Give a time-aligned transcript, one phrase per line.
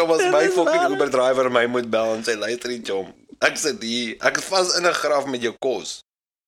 [0.00, 3.10] chom as my fucking Uber driver my moet bel en sê luister die chom.
[3.44, 4.16] Ek sit hier.
[4.24, 6.00] Ek is vas in 'n graf met jou kos.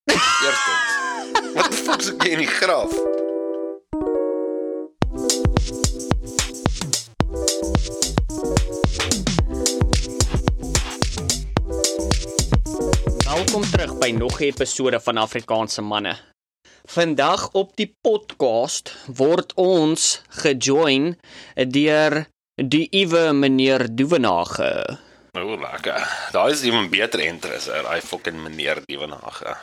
[0.08, 0.90] Eerstens.
[1.57, 2.93] Wat die fuck soek jy in die graf?
[13.29, 16.16] Welkom terug by nog 'n episode van Afrikaanse manne.
[16.89, 21.16] Vandag op die podcast word ons gejoin
[21.55, 24.98] deur die Iwe meneer Duvenage.
[25.32, 26.29] O, lekker.
[26.32, 29.54] Daar is iemand beter interesser, hy fucking meneer Dievenage.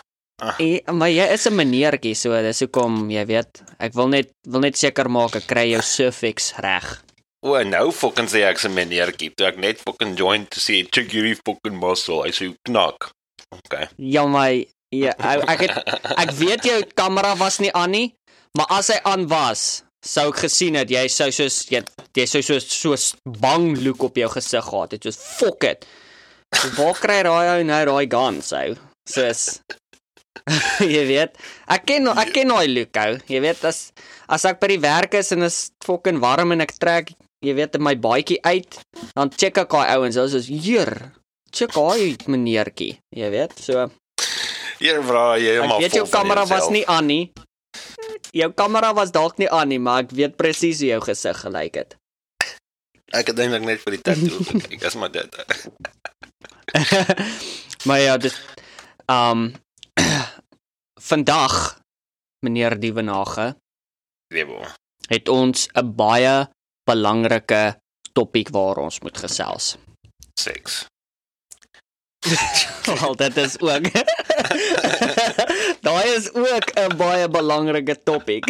[0.57, 4.63] E, maar jy is 'n meneertjie, so dis hoekom jy weet, ek wil net wil
[4.63, 7.03] net seker maak ek kry jou suffix reg.
[7.45, 11.11] O, nou fucking sê ek se meneertjie, toe ek net fucking join te sê check
[11.11, 13.11] hierdie fucking muscle, hy sê knak.
[13.51, 13.89] Okay.
[13.97, 15.75] Ja, my ja, ek, het,
[16.17, 18.15] ek weet jou kamera was nie aan nie,
[18.57, 21.81] maar as hy aan was, sou ek gesien het jy sou soos jy,
[22.15, 22.95] jy sou so so
[23.41, 25.87] bang look op jou gesig gehad het, soos fuck it.
[26.55, 28.75] So, waar kry daai ou nou daai gun sou?
[29.09, 29.61] Soos
[30.95, 31.35] jy weet,
[31.69, 33.17] ek ken ek ken daai look ou.
[33.29, 33.89] Jy weet as
[34.31, 37.13] as ek by die werk is en is fucking warm en ek trek
[37.45, 38.79] jy weet my baadjie uit,
[39.15, 40.91] dan check ek daai ouens, hulle is heer.
[41.55, 43.55] Check daai meneertjie, jy weet.
[43.59, 43.87] So
[44.79, 47.23] Hier vra jy Ek maar weet jou kamera was nie aan nie.
[48.31, 51.75] Jou kamera was dalk nie aan nie, maar ek weet presies hoe jou gesig gelyk
[51.75, 51.95] het.
[53.11, 55.33] Ek het eintlik net vir die tattoo gekyk, as maar dit.
[57.87, 58.35] maar ja, dis
[59.09, 59.53] um
[61.09, 61.79] vandag
[62.45, 63.55] meneer Dievenage
[64.33, 64.61] Lebo.
[65.09, 66.47] het ons 'n baie
[66.85, 67.79] belangrike
[68.13, 69.77] topik waar ons moet gesels.
[70.39, 70.85] Seks.
[72.85, 73.85] Wel, dit is ook.
[75.85, 78.45] Daai is ook 'n baie belangrike topik.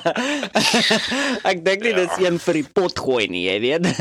[1.50, 3.84] ek dink nie dis een vir die pot gooi nie, jy weet.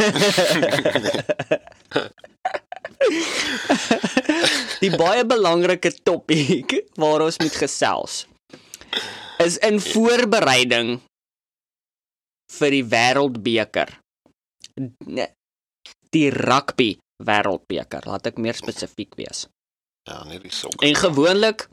[4.83, 8.26] die baie belangrike topik waar ons moet gesels
[9.43, 11.02] is in voorbereiding
[12.55, 13.89] vir die wêreldbeker.
[16.15, 19.47] Die rugby wêreldbeker, laat ek meer spesifiek wees.
[20.05, 20.82] Ja, net die sok.
[20.86, 21.67] En gewoonlik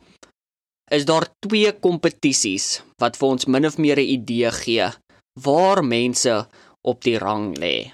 [0.93, 4.89] is daar twee kompetisies wat vir ons min of meer 'n idee gee
[5.41, 6.49] waar mense
[6.81, 7.93] op die rang lê.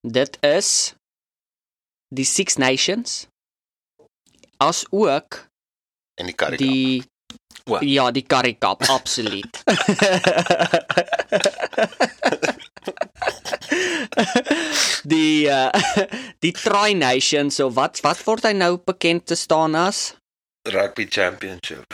[0.00, 0.94] Dit is
[2.14, 3.26] die Six Nations
[4.56, 5.48] as ook
[6.20, 6.64] en die karika.
[6.64, 7.04] die
[7.70, 7.78] O.
[7.80, 9.62] ja, die Currie Cup, absoluut.
[15.04, 15.70] die uh,
[16.44, 20.14] die Tri Nations, so wat wat word hy nou bekend te staan as?
[20.68, 21.84] rugby championship.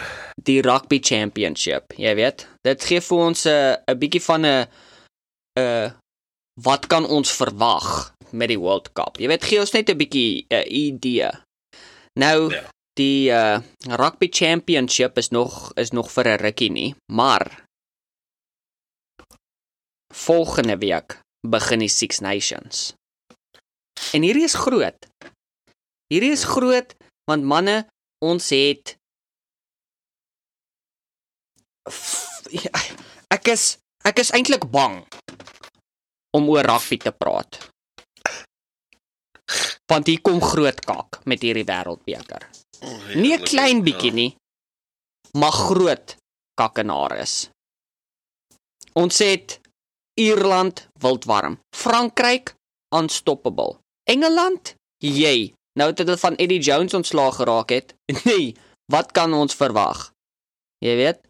[0.42, 2.46] die rugby championship, jy weet.
[2.66, 4.66] Dit gee vir ons 'n 'n bietjie van 'n
[5.58, 5.92] 'n
[6.64, 9.18] wat kan ons verwag met die World Cup.
[9.20, 11.30] Jy weet, gee ons net 'n bietjie 'n idee.
[12.18, 12.64] Nou Ja.
[12.98, 17.62] die uh rugby championship is nog is nog vir 'n rukkie nie, maar
[20.12, 21.20] volgende week
[21.50, 22.92] begin die Six Nations.
[24.12, 25.08] En hierdie is groot.
[26.12, 26.94] Hierdie is groot
[27.26, 27.80] want manne,
[28.22, 28.94] ons het
[32.54, 32.70] ja,
[33.34, 33.76] ek is
[34.06, 35.00] ek is eintlik bang
[36.36, 37.58] om oor rugby te praat.
[39.90, 42.46] Want hier kom groot kak met hierdie wêreldbeker.
[43.14, 44.32] Nie 'n klein bietjie nie,
[45.38, 46.16] maar groot
[46.58, 47.50] kakkenaris.
[48.94, 49.60] Ons het
[50.20, 52.54] Ierland wildwarm, Frankryk
[52.94, 53.76] unstoppable.
[54.08, 55.52] Engeland, jy.
[55.78, 57.94] Nou dat dit van Eddie Jones ontslaag geraak het.
[58.24, 58.54] Nee,
[58.92, 60.10] wat kan ons verwag?
[60.84, 61.20] Jy weet,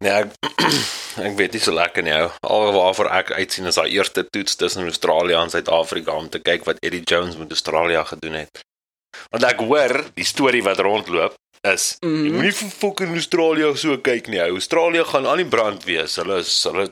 [0.00, 0.32] Nee, ek,
[1.28, 2.14] ek weet nie so lekker nie.
[2.16, 2.30] ou.
[2.48, 6.64] Al waarvoor ek uitsien is daai eerste toets tussen Australië en Suid-Afrika om te kyk
[6.64, 8.62] wat Eddie Jones met Australië gedoen het.
[9.28, 11.36] Want ek hoor die storie wat rondloop
[11.68, 12.24] is mm Mhm.
[12.26, 12.32] -hmm.
[12.34, 14.40] moenie vir fucking Australië so kyk nie.
[14.40, 16.16] Australië gaan aan die brand wees.
[16.16, 16.90] Hulle is hulle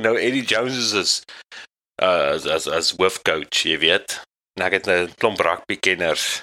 [0.00, 1.22] nou Eddie Jones is as
[2.02, 4.20] uh, as as, as hoofcoach, jy weet.
[4.58, 6.42] En ek het 'n klomp rugby kenners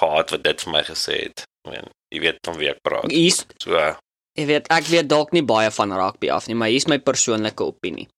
[0.00, 1.40] gehad wat dit vir my gesê het.
[1.66, 3.10] Ek meen, jy weet van wie ek praat.
[3.12, 3.94] hier's So uh,
[4.38, 7.62] Ek weet ek weet dalk nie baie van rugby af nie, maar hier's my persoonlike
[7.64, 8.08] opinie.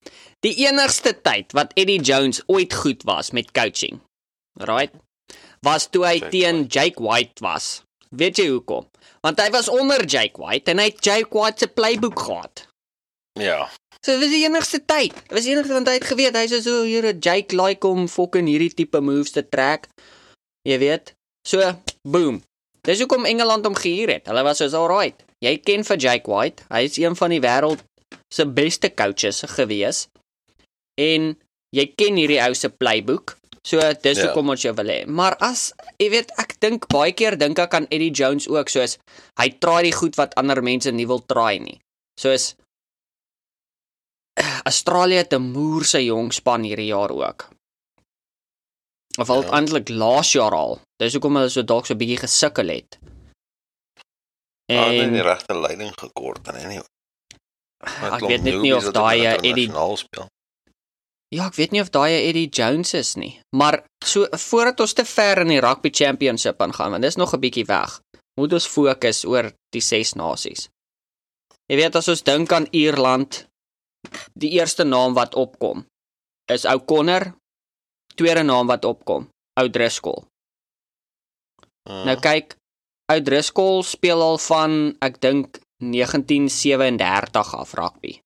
[0.40, 4.00] Die enigste tyd wat Eddie Jones ooit goed was met coaching,
[4.56, 4.90] right?
[5.62, 7.82] Was toe hy teen Jake White was.
[8.10, 8.86] Weet jy hoekom?
[9.20, 12.66] Want hy was onder Jake White en hy het Jake White se playbook gehad.
[13.38, 13.68] ja.
[14.00, 15.14] So dit was die enigste tyd.
[15.26, 18.46] Dit was die enigste want hy het geweet hy's so hier Jake like om fucking
[18.46, 19.88] hierdie tipe moves te trek.
[20.62, 21.14] Jy weet.
[21.48, 21.74] So
[22.06, 22.42] boom.
[22.86, 24.30] Dis hoekom Engeland hom gehuur het.
[24.30, 25.24] Hulle was soos alright.
[25.42, 26.62] Jy ken vir Jake White.
[26.70, 27.82] Hy is een van die wêreld
[28.32, 30.06] se beste coaches gewees.
[30.98, 31.36] en
[31.74, 33.37] jy ken hierdie ou se playbook.
[33.66, 34.24] So dis Ja.
[34.26, 35.06] hoekom ons jou wil hê.
[35.06, 38.98] Maar as jy weet, ek dink baie keer dink ek aan Eddie Jones ook soos
[39.38, 41.80] hy try die goed wat ander mense nie wil try nie.
[42.18, 42.54] Soos
[44.64, 47.48] Australië het 'n moerse jong span hierdie jaar ook.
[49.18, 49.50] Of al Ja.
[49.58, 50.80] eintlik laas jaar al.
[50.98, 52.98] Dis hoekom hulle so dalk so 'n bietjie gesukkel het.
[54.70, 56.84] En En die regte leiding gekort en anyway.
[58.12, 60.28] ek weet net nie of daai eh, Eddie speel.
[61.34, 63.34] Ja, ek weet nie of daai Eddie Jones is nie.
[63.56, 67.40] Maar so voordat ons te ver in die rugby championship aangaan, want dis nog 'n
[67.40, 68.00] bietjie weg.
[68.40, 70.68] Moet ons fokus oor die ses nasies.
[71.68, 73.46] Jy weet as ons dink aan Ierland,
[74.32, 75.84] die eerste naam wat opkom
[76.48, 77.34] is ou Connor.
[78.14, 79.28] Tweede naam wat opkom,
[79.60, 80.24] ou Driscoll.
[81.88, 82.56] Uh, Nou kyk,
[83.12, 88.18] ou Driscoll speel al van ek dink 1937 af rugby.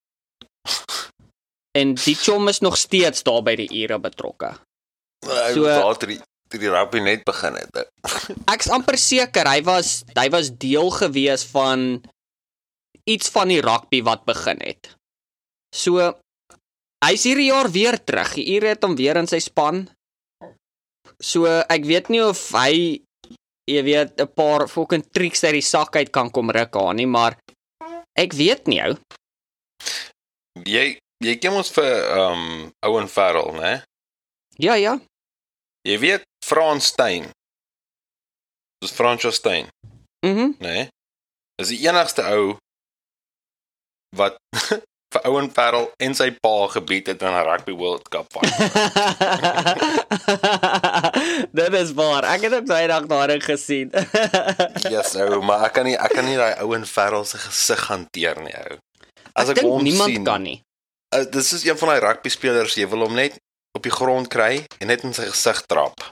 [1.78, 4.52] En die chom is nog steeds daar by die ure betrokke.
[5.24, 7.86] so daar toe die rugby net begin het.
[8.54, 12.02] Ek's amper seker hy was hy was deel gewees van
[13.08, 14.92] iets van die rugby wat begin het.
[15.72, 16.12] So
[17.02, 18.34] hy's hierdie jaar weer terug.
[18.36, 19.86] Die ure het hom weer in sy span.
[21.22, 23.00] So ek weet nie of hy
[23.70, 27.06] jy weet 'n paar fucking tricks uit die sak uit kan kom ruk aan nie,
[27.06, 27.38] maar
[28.18, 28.98] ek weet nie ou.
[30.66, 33.82] Jy jy ken ons vir um Owen Farrell, né?
[34.58, 34.98] Ja ja.
[35.88, 37.30] Jy weet Frans Steyn.
[38.82, 39.68] Dis Franco Steyn,
[40.26, 40.38] Mhm.
[40.38, 40.88] Mm né?
[41.58, 42.56] Dis die enigste ou
[44.16, 44.36] wat
[45.12, 48.52] vir Owen Farrell en sy pa gebied het in 'n rugby World Cup fight.
[51.52, 52.24] Dit is waar.
[52.24, 53.90] Ek het ook daai dag daarin gesien.
[54.94, 58.40] yes, ou, maar ek kan nie ek kan nie daai Owen Farrell se gesig hanteer
[58.42, 58.78] nie, ou.
[59.32, 60.58] As ek, ek hom niemand sien, kan nie.
[61.12, 63.36] Uh, dis is een van daai rugby spelers jy wil hom net
[63.76, 66.06] op die grond kry en net in sy gesig trap.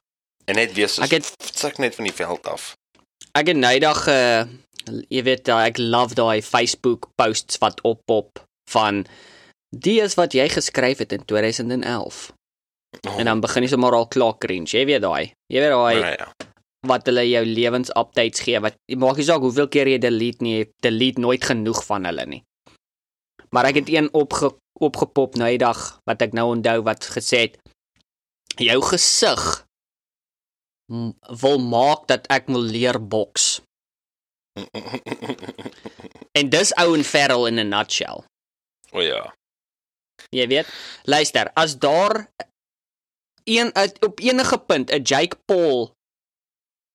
[0.48, 2.74] En net wees soos Ek het suk net van die veld af.
[3.38, 4.44] ek het eendag uh,
[5.08, 9.04] jy weet uh, ek love daai Facebook posts wat oppop van
[9.70, 12.32] die is wat jy geskryf het in 2011.
[13.06, 14.72] Oh, En dan begin jy sommer al klaar cringe.
[14.74, 15.30] Jy weet daai.
[15.52, 16.28] Jy weet daai nee, ja.
[16.88, 20.56] wat hulle jou lewens updates gee wat maak nie saak hoeveel keer jy delete nie,
[20.58, 22.42] jy delete nooit genoeg van hulle nie.
[23.54, 24.50] Maar ek het een opge,
[24.80, 27.58] opgepop nou die dag wat ek nou onthou wat gesê het
[28.60, 29.42] jou gesig
[31.42, 33.60] wil maak dat ek wil leer boks.
[36.38, 38.22] En dis Owen Farrell in a nutshell.
[38.94, 39.34] o ja.
[40.30, 40.68] Jy weet,
[41.10, 42.28] luister, as daar
[43.44, 43.72] een
[44.06, 45.90] op enige punt 'n Jake Paul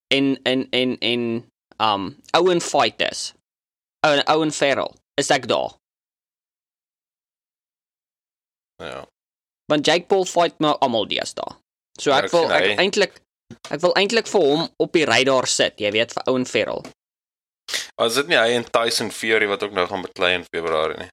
[0.07, 3.33] en en en en um Owen fight is.
[4.07, 5.75] Owen Owen Farrell, is ek daar.
[8.83, 9.05] Ja.
[9.71, 11.55] Want Jake Paul fight maar almal deesdae.
[11.99, 13.21] So ek wil ek eintlik
[13.71, 16.83] ek wil eintlik vir hom op die radar sit, jy weet, vir Owen Farrell.
[17.97, 21.11] Was dit nie hy en Tyson Fury wat ook nou gaan beklei in Februarie nie?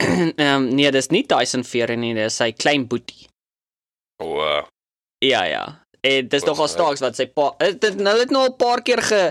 [0.06, 3.26] Ehm um, nee, dis nie Tyson Fury nie, dis sy klein boetie.
[4.22, 4.62] O uh,
[5.20, 5.64] Ja, ja.
[6.00, 8.56] En dis Wat nogal staaks wat sy pa eh, dit nou het nou al 'n
[8.56, 9.22] paar keer ge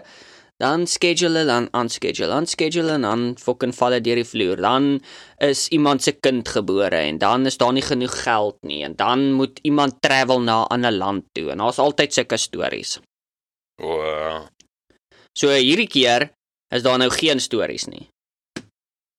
[0.60, 4.60] dan schedule dan unschedule, unschedule en dan fucking val dit deur die vloer.
[4.60, 5.00] Dan
[5.38, 9.32] is iemand se kind gebore en dan is daar nie genoeg geld nie en dan
[9.40, 13.00] moet iemand travel na 'n ander land toe en daar's altyd sulke stories.
[13.82, 14.48] o uh,
[15.38, 16.32] So hierdie keer
[16.76, 18.10] is daar nou geen stories nie.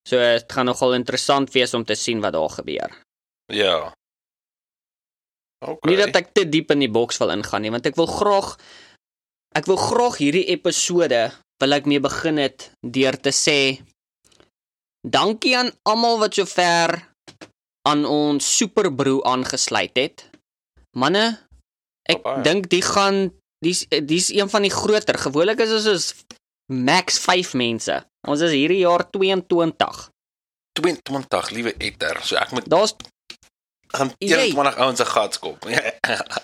[0.09, 2.91] So dit gaan nogal interessant wees om te sien wat daar gebeur.
[3.53, 3.93] ja.
[5.61, 5.91] Okay.
[5.93, 8.55] Nie dat ek te diep in die boks wil ingaan nie, want ek wil graag
[9.59, 11.29] ek wil graag hierdie episode
[11.61, 13.61] wil ek mee begin het deur te sê
[15.03, 16.97] dankie aan almal wat sover
[17.89, 20.27] aan ons superbroe aangesluit het.
[20.97, 21.39] Manne,
[22.11, 23.31] ek dink die gaan
[23.65, 25.19] dis dis een van die groter.
[25.21, 26.07] Gewoonlik is ons is
[26.71, 27.97] max 5 mense.
[28.29, 30.03] Ons is hierdie jaar 22.
[30.81, 32.21] 22 liewe etter.
[32.25, 32.95] So ek moet Daar's
[33.97, 35.67] gaan Jy- 21 ouens se gat skop.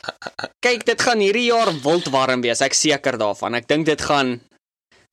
[0.66, 2.60] kyk, dit gaan hierdie jaar wild warm wees.
[2.64, 3.54] Ek seker daarvan.
[3.54, 4.40] Ek dink dit gaan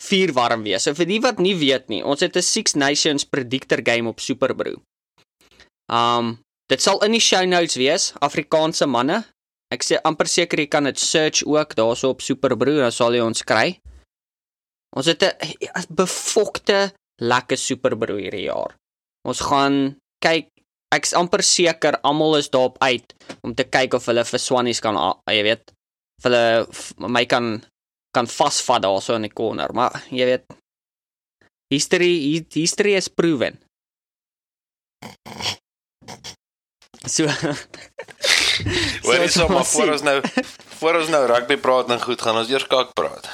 [0.03, 0.83] vuur warm wees.
[0.83, 4.19] So vir die wat nie weet nie, ons het 'n Six Nations predictor game op
[4.19, 4.77] Superbrew.
[5.91, 6.39] Um
[6.71, 9.23] dit sal in die show notes wees, Afrikaanse manne.
[9.73, 13.21] Ek sê amper seker jy kan dit search ook daarso op Superbrew, dan sal jy
[13.21, 13.79] ons kry.
[14.95, 15.33] Ons het 'n
[15.75, 18.75] 'n befokte lekker Superbrew hierdie jaar.
[19.25, 20.47] Ons gaan kyk
[20.95, 24.97] ek's amper seker almal is daarop uit om te kyk of hulle vir Swannies kan
[25.31, 25.71] jy weet
[26.21, 26.43] of hulle
[27.17, 27.61] my kan
[28.15, 30.45] kan vasvat daarso in die corner maar jy weet
[31.73, 33.57] history hi- history is proven
[37.03, 37.27] So
[39.03, 40.21] Hoor jy so so maar voor ons nou
[40.79, 43.27] voor ons nou rugby praat en goed gaan ons eers kak praat.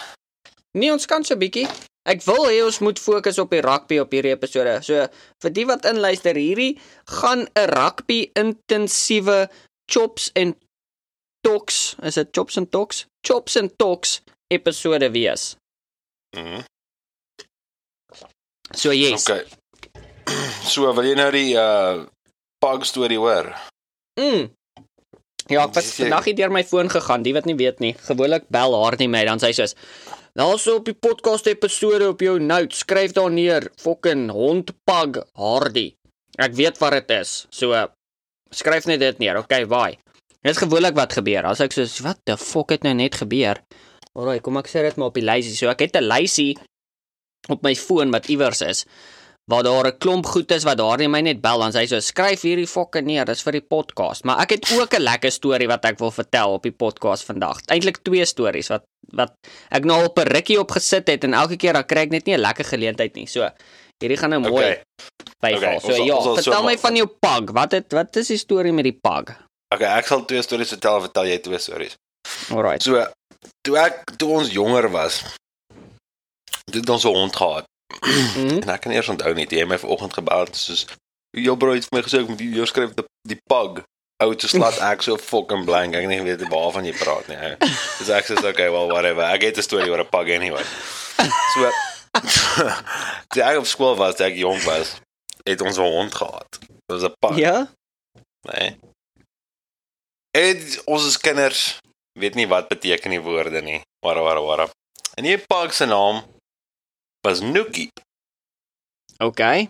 [0.78, 1.68] Nee, ons kan so 'n bietjie.
[2.08, 4.80] Ek wil hê ons moet fokus op die rugby op hierdie episode.
[4.86, 5.08] So
[5.44, 6.80] vir die wat inluister, hierdie
[7.20, 9.50] gaan 'n rugby intensiewe
[9.92, 10.56] chops en
[11.42, 13.06] talks, is dit chops en talks?
[13.28, 15.56] Chops en talks episode wees.
[16.36, 16.64] Mhm.
[18.76, 19.26] So yes.
[19.28, 19.46] Okay.
[20.70, 22.06] So wil jy nou die uh
[22.62, 23.50] pug storie hoor?
[24.20, 24.52] Mm.
[25.50, 27.96] Ja, ek was vandag hier deur my foon gegaan, die wat nie weet nie.
[28.06, 29.74] Gewoonlik bel haar nie my, dan sê sy soos
[30.40, 35.90] Daarso op die podcast episode op jou notes, skryf daar neer, fucking hondpag Hardy.
[36.40, 37.34] Ek weet wat dit is.
[37.52, 37.76] So
[38.56, 39.42] skryf net dit neer.
[39.42, 39.98] Okay, bye.
[40.40, 41.44] Dit is gewoonlik wat gebeur.
[41.50, 43.60] As ek soos wat the fuck het nou net gebeur?
[44.16, 45.58] Alraai, kom ek sê dit maar op die lysie.
[45.60, 46.56] So ek het 'n lysie
[47.52, 48.86] op my foon wat iewers is
[49.50, 52.00] waar daar 'n klomp goed is wat daar net my net bel dan sê so
[52.00, 55.68] skryf hierdie fokke neer dis vir die podcast maar ek het ook 'n lekker storie
[55.68, 59.34] wat ek wil vertel op die podcast vandag eintlik twee stories wat wat
[59.72, 62.12] ek nou al op 'n rukkie op gesit het en elke keer dan kry ek
[62.12, 63.50] net nie 'n lekker geleentheid nie so
[64.02, 64.82] hierdie gaan nou mooi Okay.
[65.42, 66.80] byval Okay, so ons ja ons so vertel my maak.
[66.80, 69.36] van jou pug wat het wat is die storie met die pug
[69.74, 71.96] Okay, ek sal twee stories vertel, vertel jy twee stories.
[72.52, 73.06] alright So
[73.62, 75.24] toe ek toe ons jonger was,
[76.72, 77.66] het ons 'n hond gehad.
[78.02, 80.86] Mhm En ek kan eers onthou net jy het my vanoggend gebel het soos
[81.32, 83.06] jou bro het vir my gesê ek moet hier skryf die,
[83.36, 83.84] die pug.
[84.20, 85.94] Ou te slat ek so fucking blank.
[85.96, 87.38] Ek het nie weet waarvan jy praat nie.
[87.38, 87.54] ou.
[88.00, 89.24] Dis ek sê okay, well whatever.
[89.24, 90.66] Ek het 'n storie oor 'n pug anyway.
[91.54, 91.72] So
[93.32, 94.98] toe ek op skool was, ek jong was,
[95.46, 96.50] het ons 'n hond gehad.
[96.60, 97.38] Dit was 'n pug.
[97.38, 97.68] ja
[98.42, 98.80] Nee.
[100.32, 101.78] En ons as kinders
[102.20, 103.82] weet nie wat beteken die woorde nie.
[104.06, 104.68] Wara wara wara.
[105.16, 106.24] En die pug se naam
[107.22, 107.92] was Nookie.
[109.18, 109.70] okay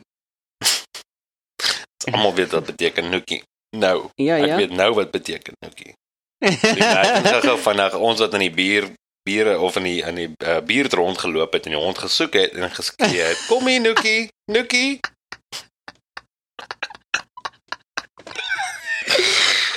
[2.12, 3.44] Almal weet wat beteken Nookie.
[3.78, 5.94] Nou, ja ek ja weet nou wat beteken Nookie.
[6.40, 8.88] Ek gou vanaand ons wat in die bier
[9.28, 12.56] biere of in die in die uh, buurt rondgeloop het en die hond gesoek het
[12.56, 13.46] en geskree het.
[13.52, 15.00] Kom hier Nookie, Nookie.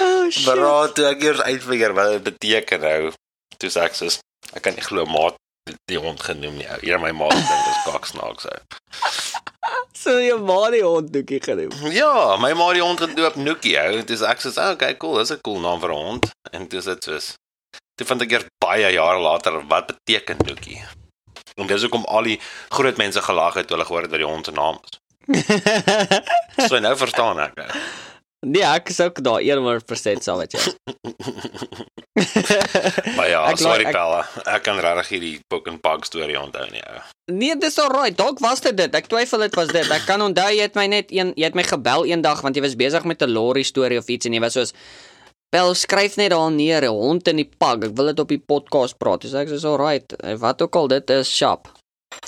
[0.07, 3.12] oh Maar toe ek eers uitfigure wat dit beteken nou,
[3.59, 4.23] toe sê ek soos
[4.55, 5.42] ek kan nie glo maat
[5.90, 6.66] die hond genoem nie.
[6.66, 8.59] van my maat dink dis kaksnaaks ou.
[10.02, 14.02] so jou ma die hond doekie genoem Ja, my ma die hond gedoop Nookie ou.
[14.07, 16.85] Dis ek sê, "Oké, okay, cool, dis 'n cool naam vir 'n hond." En dis
[16.85, 17.35] dit soos
[17.95, 20.83] Toe vind ek eers baie jare later wat beteken Nookie.
[21.57, 22.40] En dis hoekom al die
[22.71, 24.99] groot mense gelag het toe hulle gehoor het wat die hond se naam is.
[26.69, 27.59] So nou verstaan ek.
[27.59, 28.12] ou.
[28.47, 30.63] Nee, ek is ook daar 100% saam met jou.
[33.17, 34.21] Maar ja, Ek sorry ek- Pella.
[34.45, 36.83] Ek kan regtig hierdie Book and Pug storie onthou nie.
[36.83, 37.01] ou.
[37.33, 38.17] nee, dis alright.
[38.19, 38.95] Dalk was dit dit.
[38.95, 39.89] Ek twyfel dit was dit.
[39.91, 42.63] Ek kan onthou jy het my net een jy het my gebel eendag want jy
[42.63, 44.73] was besig met 'n lorry storie of iets en jy was soos
[45.53, 47.85] Bel skryf net daar neer 'n hond in die pak.
[47.85, 49.21] Ek wil dit op die podcast praat.
[49.21, 50.15] Dis ek sê alright.
[50.39, 51.69] Wat ook al dit is, sharp.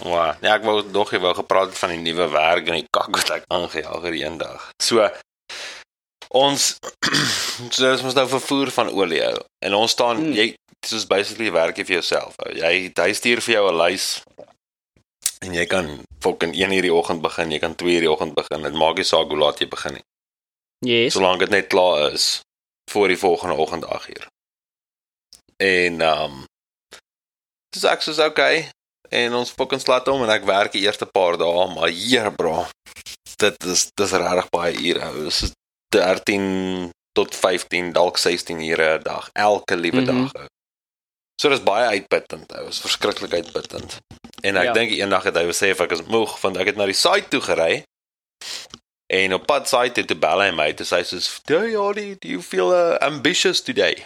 [0.03, 0.33] Wow.
[0.43, 3.17] Ja, ek wou nog jy wou gepraat het van die nuwe werk en die kak
[3.17, 4.71] wat ek aangejaag het eendag.
[4.83, 5.09] So
[6.35, 6.67] ons
[7.77, 9.39] so ons moet nou vervoer van olie hou.
[9.65, 10.33] En ons staan Mm.
[10.37, 10.47] jy
[10.85, 12.35] soos basically werk jy vir jouself.
[12.45, 12.53] Ou.
[12.59, 14.09] Jy hy stuur vir jou 'n lys
[15.45, 15.89] en jy kan
[16.25, 18.63] fucking 1 uur die oggend begin, jy kan 2 uur die oggend begin.
[18.63, 20.05] Dit maak nie saak hoe laat jy begin nie.
[20.85, 21.13] Yes.
[21.15, 22.41] Solank dit net klaar is
[22.91, 24.27] voor die volgende oggend 8 uur.
[25.57, 26.45] En ehm um,
[27.75, 28.69] dis ek soos okay
[29.11, 32.67] en ons fucking slat hom en ek werk die eerste paar dae, maar hier bro.
[33.39, 35.05] Dit is dis regtig baie ure.
[35.11, 35.25] ou.
[35.25, 35.53] Dis is
[35.95, 40.07] 13 tot 15, dalk 16 ure 'n dag, elke liewe Mhm.
[40.07, 40.35] dag.
[40.35, 40.47] ou.
[41.41, 42.49] So dis baie uitputtend.
[42.49, 43.99] Dit is verskriklik uitputtend.
[44.43, 44.73] En ek Ja.
[44.73, 47.41] dink eendag het hy besef ek is moeg want ek het na die site toe
[47.41, 47.85] gery
[49.07, 52.29] En op pad site toe te bel hy my, sê hy soos, "Hey, Hardy, do
[52.29, 54.05] you feel uh, ambitious today?"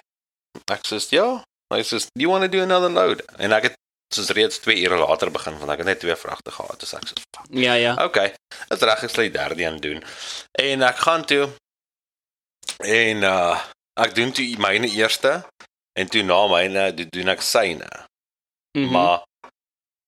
[0.66, 3.75] Ek sê, "Ja." Hy sê, "Do you want to do another load?" En ek het
[4.14, 6.80] soos reeds 2 ure later begin want ek het net twee vragte gehad.
[6.80, 8.04] Dus ek sê, "Fuck." Ja, ja.
[8.04, 8.35] Okay.
[8.68, 10.02] Dit reg ek sal die derde een doen.
[10.52, 11.49] En ek gaan toe
[12.76, 13.58] en uh
[13.98, 15.42] ek doen toe myne eerste
[15.98, 17.88] en toe na myne doen, doen ek syne.
[18.78, 18.92] Mhm.
[18.94, 19.25] Maar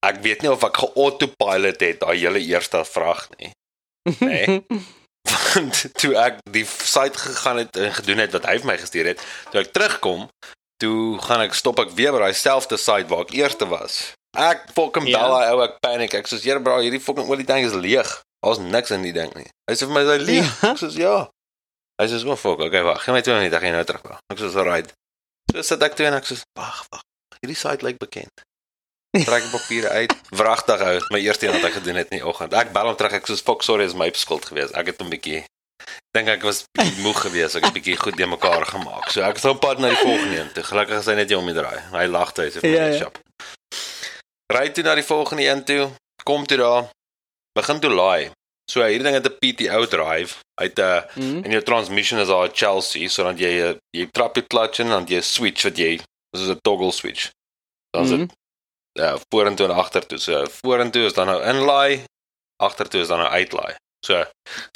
[0.07, 3.51] ek weet nie of ek ge-autopilot het daai hele eerste vrag nie.
[4.21, 4.61] nee.
[5.55, 9.11] Want toe ek die site gegaan het en gedoen het wat hy vir my gestuur
[9.13, 10.29] het, toe ek terugkom,
[10.81, 14.15] toe gaan ek stop ek weer by daai selfde site waar ek eerste was.
[14.39, 15.19] Ek fucking Ja.
[15.21, 16.15] bel daai ou ek paniek.
[16.15, 18.09] Ek sê, "Here bro, hierdie fucking olie tank is leeg.
[18.41, 20.71] Daar's niks in die ding nie." Hy sê vir my, "Hy leeg." Ja.
[20.71, 21.29] Ek sê, "Ja."
[22.01, 23.05] Hy sê, "Wat fuck, okay, wag.
[23.05, 24.93] Gee my 2 minute, ek gaan nou terugbel." Ek sê, "Alright."
[25.53, 27.03] So sit ek toe en ek sê, "Wag, wag.
[27.41, 28.33] Hierdie site lyk bekend."
[29.11, 30.13] Trek papiere uit.
[30.31, 32.55] Wragtig ou, my eerste een wat ek gedoen het in die oggend.
[32.55, 33.13] Ek bel hom terug.
[33.13, 34.73] Ek sê, "Fuck, sorry, is my skuld geweest.
[34.73, 35.45] Ek het hom bietjie
[36.15, 36.65] dink ek was
[37.05, 39.11] moeg geweest, ek het bietjie goed de mekaar gemaak.
[39.11, 40.53] So ek is op pad na die volgende een.
[40.53, 41.79] Toe gelukkig is hy net jy om die draai.
[41.95, 42.99] Hy lag toe, hy sê vir Ja, my ja.
[42.99, 43.19] shop.
[44.53, 45.91] Ry toe na die volgende een toe.
[46.25, 46.91] Kom toe daar.
[47.55, 48.31] Begin toe laai.
[48.71, 50.39] So hierdie ding het 'n PTO drive.
[50.61, 51.43] Uit 'n Mm.
[51.45, 54.89] en jou transmission is daar 'n Chelsea, so dan jy jy trap die clutch in
[54.89, 56.01] dan jy 'n switch wat jy
[56.37, 57.31] is 'n toggle switch.
[57.91, 58.29] Dan is dit Mhm.
[58.93, 60.19] ja, vorentoe en agtertoe.
[60.19, 62.05] So vorentoe is dan nou inlaai,
[62.63, 63.75] agtertoe is dan nou uitlaai.
[64.07, 64.25] So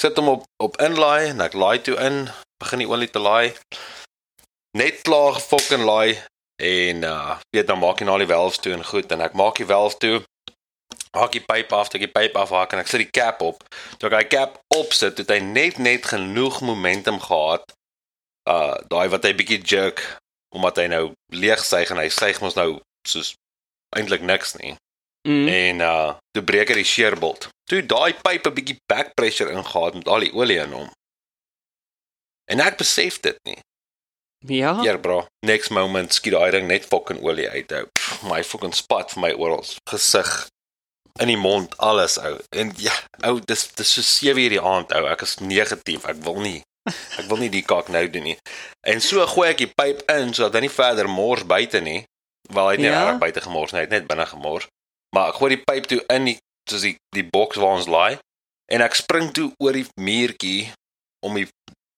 [0.01, 3.53] sit hom op op inlaai en ek laai toe in, begin die olie te laai.
[4.77, 6.19] Net klaar gefucking laai
[6.63, 9.57] en uh weet dan maak jy na die valves toe en goed en ek maak
[9.57, 10.23] die valve toe.
[11.15, 13.63] Haak die pyp af, ek die pyp afhaak en ek sit die cap op.
[13.99, 17.67] Toe ek die cap opsit, het hy net net genoeg momentum gehad.
[18.51, 20.03] Uh daai wat hy bietjie jerk
[20.55, 21.05] omdat hy nou
[21.35, 23.35] leeg suig en hy suig mos nou soos
[23.97, 24.75] eintlik niks nie.
[25.29, 25.47] Mm.
[25.49, 27.49] En uh toe breek hy die shearbolt.
[27.71, 30.91] Toe daai pyp 'n bietjie back pressure ingehaat met al die olie in hom.
[32.51, 33.61] En ek besef dit nie.
[34.47, 34.83] Ja.
[34.83, 35.25] Ja, bro.
[35.47, 37.73] Next moment skiet daai ding net fucking olie uit.
[37.73, 37.87] Ou.
[38.29, 40.33] My fucking spat vir my oral gesig
[41.23, 42.39] in die mond alles ou.
[42.51, 42.93] En ja,
[43.29, 45.05] ou, dis dis so 7 uur die aand ou.
[45.11, 46.05] Ek is negatief.
[46.11, 46.61] Ek wil nie
[47.19, 48.37] ek wil nie die kak nou doen nie.
[48.85, 52.03] En so gooi ek die pyp in sodat hy nie verder mors buite nie.
[52.53, 53.05] Wel hy het nie Ja.
[53.11, 54.67] reg buite gemors nie, hy het net binne gemors.
[55.17, 56.37] Maar ek gooi die pyp toe in die
[56.69, 58.19] soos die die boks waar ons laai
[58.73, 60.73] en ek spring toe oor die muurtjie
[61.25, 61.49] om die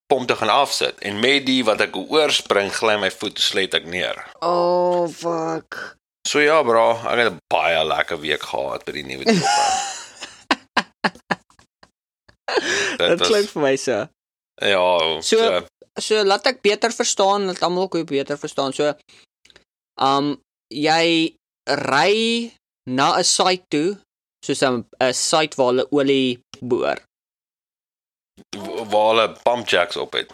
[0.06, 3.86] pomp te gaan afsit en met die wat ek oorspring gly my voet slet ek
[3.90, 4.22] neer.
[4.42, 5.96] Oh fuck.
[6.26, 9.46] So ja bro, ek het 'n baie lekker week gehad by die nuwe job.
[12.98, 14.06] Dit klink vir my so.
[14.62, 15.66] Ja, So- so,
[15.98, 18.72] So laat ek beter verstaan, laat almal ook beter verstaan.
[18.76, 18.92] So
[19.96, 20.36] um
[20.68, 21.32] jy
[21.64, 22.52] ry
[22.90, 23.96] na 'n site toe,
[24.44, 26.98] soos 'n 'n site waar hulle olie boor.
[28.92, 30.28] waar hulle pump jacks op het.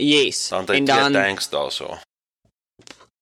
[0.00, 0.48] Yes.
[0.48, 1.98] Dan en dan tanks daarso.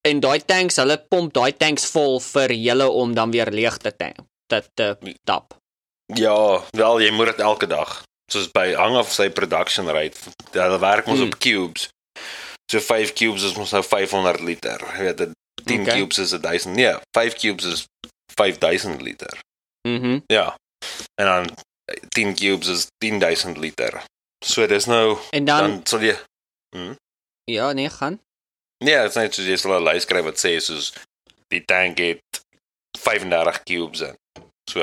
[0.08, 3.92] En daai tanks, hulle pomp daai tanks vol vir julle om dan weer leeg te
[3.96, 5.54] tank, te te tap.
[6.14, 8.02] Ja, wel jy moet dit elke dag.
[8.32, 10.18] Soos by hang af sy production rate.
[10.52, 11.26] Hulle werk mos Hmm.
[11.26, 11.88] op cubes.
[12.70, 14.80] So 5 cubes is mos nou 500 liter.
[14.96, 15.30] Jy weet, dit
[15.64, 15.98] 10 Okay.
[15.98, 16.74] cubes is 1000.
[16.74, 17.84] Nee, 5 cubes is
[18.34, 19.38] 5000 liter.
[19.88, 20.18] Mhm.
[20.26, 20.56] Ja.
[21.20, 21.50] En dan
[22.08, 24.02] 10 cubes is 10000 liter.
[24.44, 26.16] So dis nou En dan, dan sal jy
[27.44, 28.20] ja, nee, gaan.
[28.82, 30.92] Nee, dit is net soos jy sal 'n lys skryf wat sê soos
[31.52, 32.20] die tank het
[32.98, 34.16] 35 cubes in.
[34.70, 34.80] So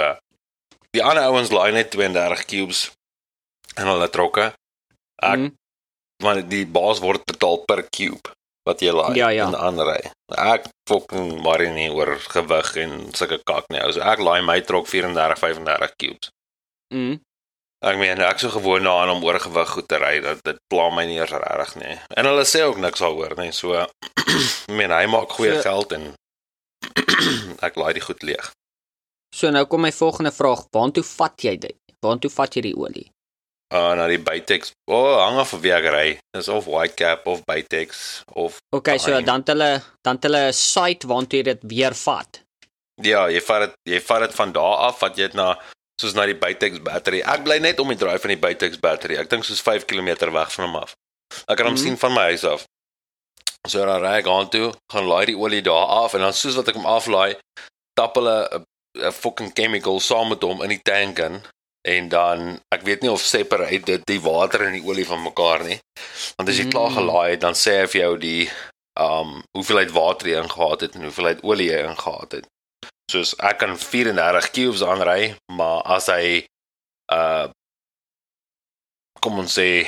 [0.95, 2.91] die ander ouens laai net 32 cubes
[3.77, 4.53] in hulle trokke.
[5.21, 5.53] Ek Mhm.
[6.23, 8.31] want die baas word betaal per cube
[8.65, 9.45] wat jy laai Ja, ja.
[9.47, 10.11] in 'n ander ry.
[10.37, 13.81] Ek fucking worry nie oor gewig en sulke kak nie.
[13.81, 16.29] Ou, so ek laai my trok 34 35 cubes.
[16.93, 17.19] Mhm.
[17.85, 20.89] Ek meen ek is so gewoond daaraan om oorgewig goed te ry dat dit pla
[20.91, 21.93] my nie eers regtig nie.
[22.19, 23.51] En hulle sê ook niks daaroor nie.
[23.55, 26.09] So ek meen hy maak goeie So- geld en
[27.67, 28.51] ek laai die goed leeg.
[29.35, 31.77] So nou kom my volgende vraag, waartoe vat jy dit?
[32.03, 33.05] Waartoe vat jy die olie?
[33.69, 34.71] Uh na die Bytex.
[34.89, 36.05] O, oh, hang af of wie ek ry.
[36.33, 39.25] Dis of Whitecap of Bytex of Okay, so Fine.
[39.27, 39.71] dan hulle
[40.03, 42.41] dan hulle site waartoe jy dit weer vat.
[43.05, 45.53] ja, jy vat dit jy vat dit van daar af wat jy dit na
[45.99, 47.19] soos na die Bytex battery.
[47.21, 49.17] Ek bly net om die draai van die Bytex battery.
[49.19, 50.95] Ek dink soos 5 km weg van hom af.
[51.47, 51.83] Ek kan hom Mhm.
[51.83, 52.65] sien van my huis af.
[53.67, 56.55] So dan ry ek aan toe, gaan laai die olie daar af en dan soos
[56.55, 57.35] wat ek hom aflaai,
[57.93, 58.65] tap hulle
[58.97, 61.41] 'n fucking chemical saam met hom in die tank in
[61.87, 65.63] en dan ek weet nie of separate dit die water en die olie van mekaar
[65.63, 65.79] nie.
[66.37, 66.71] Want as jy Mm.
[66.71, 68.49] klaar gelaai het, dan sê hy vir jou die
[68.99, 72.45] um hoeveelheid water jy ingehaat het en hoeveelheid olie jy ingehaat het.
[73.09, 76.45] Soos ek kan 34 cubes aanry, maar as hy
[77.13, 77.49] uh
[79.19, 79.83] kom ons sê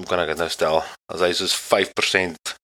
[0.00, 0.80] hoe kan ek dit nou stel?
[1.12, 2.56] As hy soos 5%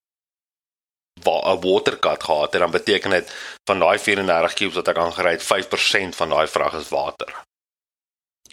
[1.23, 3.27] wa 'n waterkat gehad het, dan beteken dit
[3.69, 7.31] van daai 34 cubes wat ek aangery het, 5% van daai vrag is water.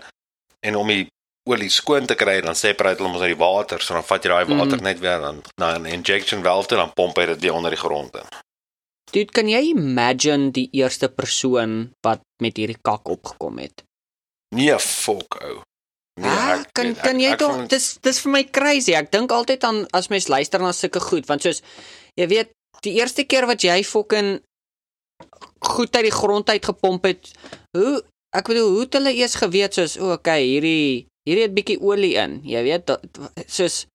[0.65, 1.07] en om die
[1.47, 4.29] olie skoon te kry, dan separate hulle ons uit die water, so dan vat jy
[4.29, 4.83] daai water Mhm.
[4.83, 7.79] net weer dan na 'n injection valve toe dan pomp hy dit weer onder die
[7.79, 8.27] grond in.
[9.11, 13.83] Dude, kan jy imagine die eerste persoon wat met hierdie kak opgekom het?
[14.55, 15.61] Nee, fuck ou.
[16.17, 18.93] Nee, ah, ek kan kan ek- jy ek tog dis dis vir my crazy.
[18.97, 21.62] Ek dink altyd aan as mens luister na sulke goed, want soos
[22.17, 22.49] jy weet,
[22.82, 24.39] die eerste keer wat jy fucking
[25.62, 27.30] goed uit die grond uit gepomp het,
[27.77, 28.01] hoe
[28.38, 31.80] ek bedoel, hoe het hulle eers geweet soos, o, oh, okay, hierdie hierdie het bietjie
[31.82, 32.39] olie in.
[32.47, 33.01] Jy weet, dat,
[33.47, 33.86] soos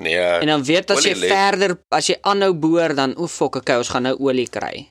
[0.00, 3.76] Nee, en dan weet as jy verder as jy aanhou boor dan o, fuck, okay,
[3.76, 4.88] ons gaan nou olie kry.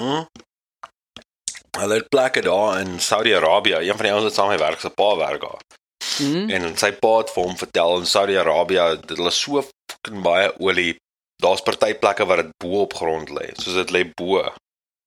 [0.00, 0.24] Hm?
[1.78, 3.74] Hulle het plekke daar in Saudi-Arabië.
[3.74, 5.60] Een van die ouens wat saam met my werk se pa werk daar.
[6.16, 6.50] Hm?
[6.50, 10.96] En sy pa het vir hom vertel in Saudi-Arabië dat hulle so fucking baie olie.
[11.42, 13.48] Daar's party plekke waar dit bo op grond lê.
[13.56, 14.44] Soos dit lê bo.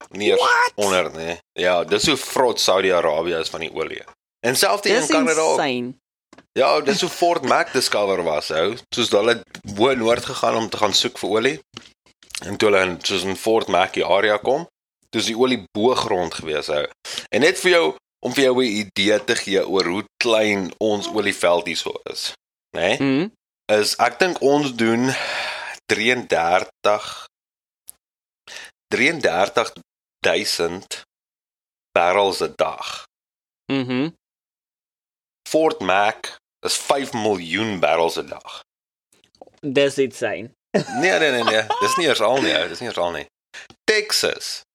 [0.10, 0.34] Nie
[0.75, 1.38] onder nie.
[1.54, 4.01] Ja, dis hoe vrot Saudi-Arabië is van die olie.
[4.45, 5.93] En selfs in Kanada ook.
[6.56, 8.75] Ja, dis hoe Fort Mac discover was, ou.
[8.95, 9.41] Soos hulle
[9.75, 11.60] bo noord gegaan om te gaan soek vir olie.
[12.45, 14.67] En toe hulle in soos in Fort Mac die area kom,
[15.15, 16.84] toe is die olie bo grond gewees, ou.
[17.32, 21.08] En net vir jou om vir jou 'n idee te gee oor hoe klein ons
[21.08, 22.34] olieveld hierso is,
[22.75, 22.82] né?
[22.82, 22.97] Nee?
[22.97, 23.30] Hm?
[23.71, 25.15] Is ek dink ons doen
[25.88, 27.28] 33
[28.93, 31.04] 33000
[31.91, 33.06] barrels 'n dag.
[33.71, 34.10] Mhm.
[35.49, 38.63] Fort Mac is 5 miljoen barrels 'n dag.
[39.62, 40.51] Dis insane.
[40.71, 41.63] Nee, nee, nee, nee.
[41.80, 43.28] Dis nie eers al nie, dis nie eers al nie.
[43.84, 44.65] Texas.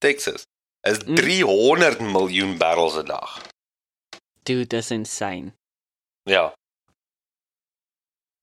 [0.00, 0.46] Texas
[0.88, 1.16] is Mm.
[1.16, 3.30] 300 miljoen barrels 'n dag.
[4.44, 5.52] Dude, dis insane.
[6.24, 6.52] Ja,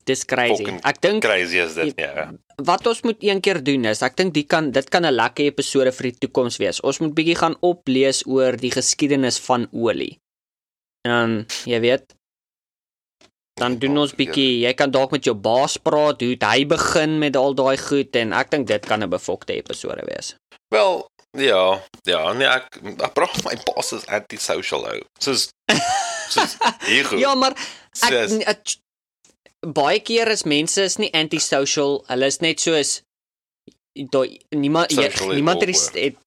[0.08, 0.56] Dis crazy.
[0.64, 2.30] Fucking Ek dink crazy is dit, ja.
[2.64, 5.46] wat ons moet een keer doen is, ek dink dit kan dit kan 'n lekker
[5.46, 6.80] episode vir die toekoms wees.
[6.82, 10.18] Ons moet bietjie gaan oplees oor die geskiedenis van olie.
[11.04, 12.16] En jy weet,
[13.60, 17.36] dan doen ons bietjie, jy kan dalk met jou baas praat, hoe hy begin met
[17.36, 20.36] al daai goed en ek dink dit kan 'n befokte episode wees.
[20.72, 21.64] Wel, ja,
[22.06, 25.02] ja, nee, ek ek praat my boss is antisocial ou.
[25.20, 25.50] Soos
[26.34, 26.58] soos
[26.90, 27.08] hier.
[27.22, 28.38] Ja, maar ek, Sis.
[28.46, 28.78] ek
[29.74, 33.02] baie keer is mense is nie antisocial, hulle is net soos
[33.98, 36.18] daai niemand jy, niemand het, het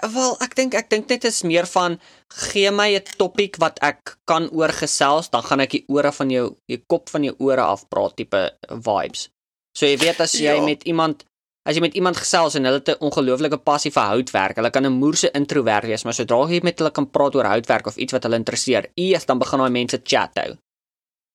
[0.00, 1.98] Wel, ek dink ek dink net is meer van
[2.32, 6.30] gee my 'n topik wat ek kan oor gesels, dan gaan ek die ore van
[6.32, 9.28] jou die kop van jou ore afpraat tipe vibes.
[9.76, 10.64] So jy weet as jy Ja.
[10.64, 11.24] met iemand
[11.70, 14.86] as jy met iemand gesels en hulle het 'n ongelooflike passie vir houtwerk, hulle kan
[14.86, 18.12] 'n moerse introwert wees, maar sodra jy met hulle kan praat oor houtwerk of iets
[18.12, 20.56] wat hulle interesseer, eers dan begin daai mense chat hou.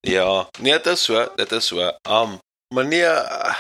[0.02, 1.80] Ja, nee, dit is so, dit is so.
[2.10, 2.40] Um,
[2.74, 3.56] maar nee, uh,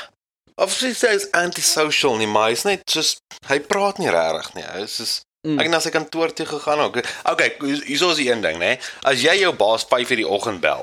[0.55, 4.63] obviously hy's antisocial nie, maar hy's net soos hy praat nie regtig nie.
[4.63, 5.59] Hy's soos Mm.
[5.61, 6.95] Ek het na sy kantoor toe gegaan ook.
[7.29, 7.51] Okay,
[7.85, 8.79] hierso is die een ding, né?
[9.05, 10.81] As jy jou baas 5 uur die oggend bel,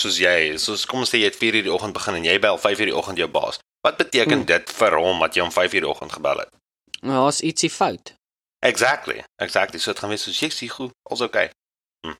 [0.00, 2.38] soos jy, soos kom ons sê jy het 4 uur die oggend begin en jy
[2.38, 3.58] bel 5 uur die oggend jou baas.
[3.86, 4.44] Wat beteken Mm.
[4.44, 6.48] dit vir hom dat jy om 5 uur die oggend gebel het?
[7.02, 8.14] Ja, is ietsie fout.
[8.60, 9.24] Exactly.
[9.36, 9.78] Exactly.
[9.78, 11.50] So dit gaan wees soos jy sê goed, alles okay.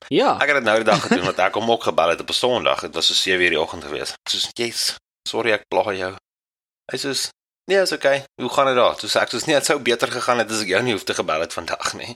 [0.07, 0.35] Ja.
[0.39, 2.33] Ek het dit nou die dag gedoen want ek hom ook gebel het op 'n
[2.33, 2.81] Sondag.
[2.81, 4.13] Dit was so 7 uur die oggend gewees.
[4.29, 4.95] Soos, "Yes,
[5.27, 6.15] sorry ek pla jou."
[6.91, 7.29] Hy sê,
[7.67, 8.23] "Nee, is okay.
[8.41, 10.61] Hoe gaan dit daar?" Toe sê ek, "Soos nee, dit sou beter gegaan het as
[10.61, 12.15] ek jou nie hoef te gebel het vandag nie."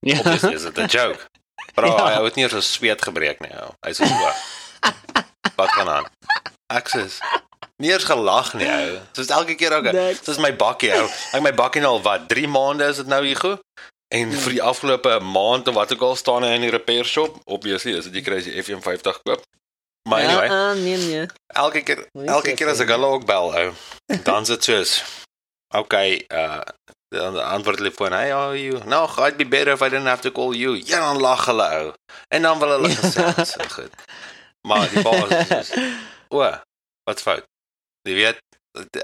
[0.00, 0.18] Ja.
[0.18, 1.20] Obviously is dit 'n joke.
[1.74, 2.18] Maar Ja.
[2.18, 3.50] hy het nie 'n sweet gebreek nie.
[3.86, 4.59] Hy sê so.
[5.56, 6.06] Wat gaan aan?
[6.72, 7.04] Ek sê
[7.80, 8.68] nie eens gelag nie.
[8.68, 8.98] Ou.
[9.16, 9.88] Soos elke keer ook.
[10.24, 10.92] Soos my bakkie.
[10.96, 11.06] Ou.
[11.36, 13.62] Ek my bakkie nou al wat 3 maande is dit nou hier goed.
[14.14, 17.38] En vir die afgelope maand of wat ook al staan hy in die repair shop.
[17.46, 19.44] Obviously is dit jy kry as jy F150 koop.
[20.08, 21.26] Maar anyway, Ja, nee nee.
[21.46, 23.72] elke keer elke keer as ek hulle ook bel, ou,
[24.24, 24.94] dan sit soos
[25.76, 26.62] okay, uh
[27.10, 30.06] dan antwoord hulle voor, "Hey, how are you?" No, I'd be better if I didn't
[30.06, 30.80] have to call you.
[30.86, 31.92] Ja, dan lag hulle ou.
[32.28, 33.90] En dan wil hulle gesels, so goed.
[34.68, 35.70] Maar die baas is soos,
[36.28, 36.44] o,
[37.08, 37.44] wat fout.
[38.08, 38.38] Jy weet,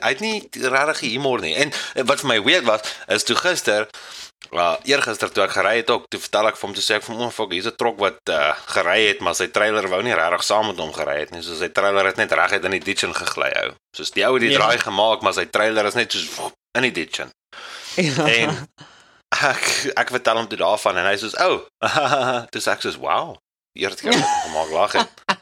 [0.01, 0.37] hy het nie
[0.71, 1.55] regtig humor nie.
[1.59, 1.73] En,
[2.07, 3.88] wat vir my weird was, is toe gister
[4.51, 7.03] Wel, eergister toe ek gery het ook, toe vertel ek vir hom toe sê ek
[7.03, 10.03] vir hom, "Oh fuck, hier's 'n trok wat uh, gery het, maar sy trailer wou
[10.07, 11.42] nie regtig saam met hom gery het nie.
[11.42, 13.73] So sy trailer het net reguit in die ditch ingegly ou.
[13.97, 14.59] Soos die ou het die Ja.
[14.59, 16.29] draai gemaak, maar sy trailer is net soos
[16.79, 17.19] in die ditch.
[17.19, 17.33] in.
[17.97, 18.27] Ja.
[18.27, 18.69] En
[19.42, 23.35] ek ek vertel hom toe daarvan en hy sê o, oh, dis ek sê wow.
[23.75, 25.36] Eers kan ek gemaak lag het.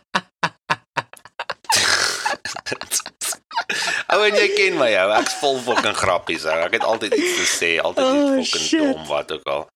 [4.14, 6.58] Ou en jy ken my ou, ek's vol fucking grappies ou.
[6.66, 8.92] Ek het altyd iets te sê, altyd Oh, iets fucking shit.
[8.94, 9.66] dom wat ook al.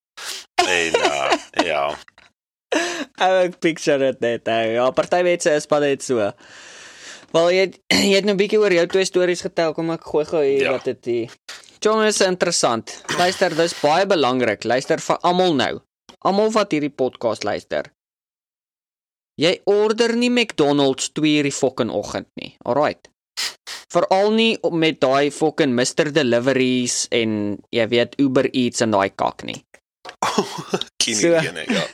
[0.68, 1.32] En uh,
[1.66, 1.84] ja.
[3.24, 4.48] Ou ek picture dit net.
[4.48, 4.72] Ou.
[4.76, 6.30] Ja, party mense is maar net so.
[7.32, 9.74] Wel jy het- jy het nou 'n bietjie oor jou twee stories getel.
[9.74, 10.70] Kom ek gooi gou hier Ja.
[10.72, 11.30] wat dit hier.
[11.80, 13.02] Jong is interessant.
[13.18, 14.64] Luister, dis baie belangrik.
[14.64, 15.80] Luister vir almal nou.
[16.24, 17.84] Almal wat hierdie podcast luister.
[19.38, 22.56] Jy order nie McDonald's 2 uur die fucking oggend nie.
[22.64, 23.08] Alraight.
[23.92, 29.44] Veral nie met daai fucking Mr Deliveries en jy weet Uber Eats en daai kak
[29.48, 29.62] nie.
[31.00, 31.32] Ken So.
[31.40, 31.86] nie ene, ja.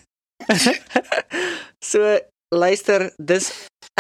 [1.90, 2.18] So
[2.54, 3.50] luister, dis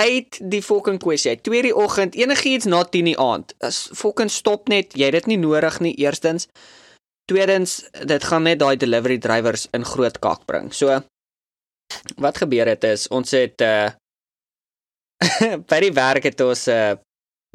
[0.00, 1.36] uit die fucking kwessie.
[1.40, 3.54] 2 die oggend, enigiets na 10 die aand.
[3.62, 6.48] As fucking stop net, jy het dit nie nodig nie eerstens.
[7.30, 10.72] Tweedens, dit gaan net daai delivery drivers in groot kak bring.
[10.74, 11.02] So
[12.20, 13.90] wat gebeur het is ons het uh
[15.70, 16.96] by die werk het ons 'n uh,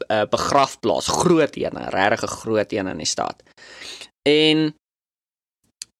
[0.07, 3.43] uh, begrafplaas, groot een, 'n regtig 'n groot een in die stad.
[4.21, 4.75] En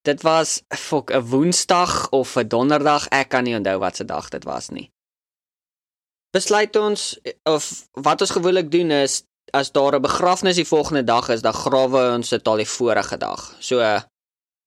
[0.01, 4.29] dit was fok 'n Woensdag of 'n Donderdag, ek kan nie onthou wat se dag
[4.29, 4.91] dit was nie.
[6.31, 11.29] Besluit ons of wat ons gewoonlik doen is as daar 'n begrafnis die volgende dag
[11.29, 13.55] is, dan grawe ons dit al die vorige dag.
[13.59, 13.99] So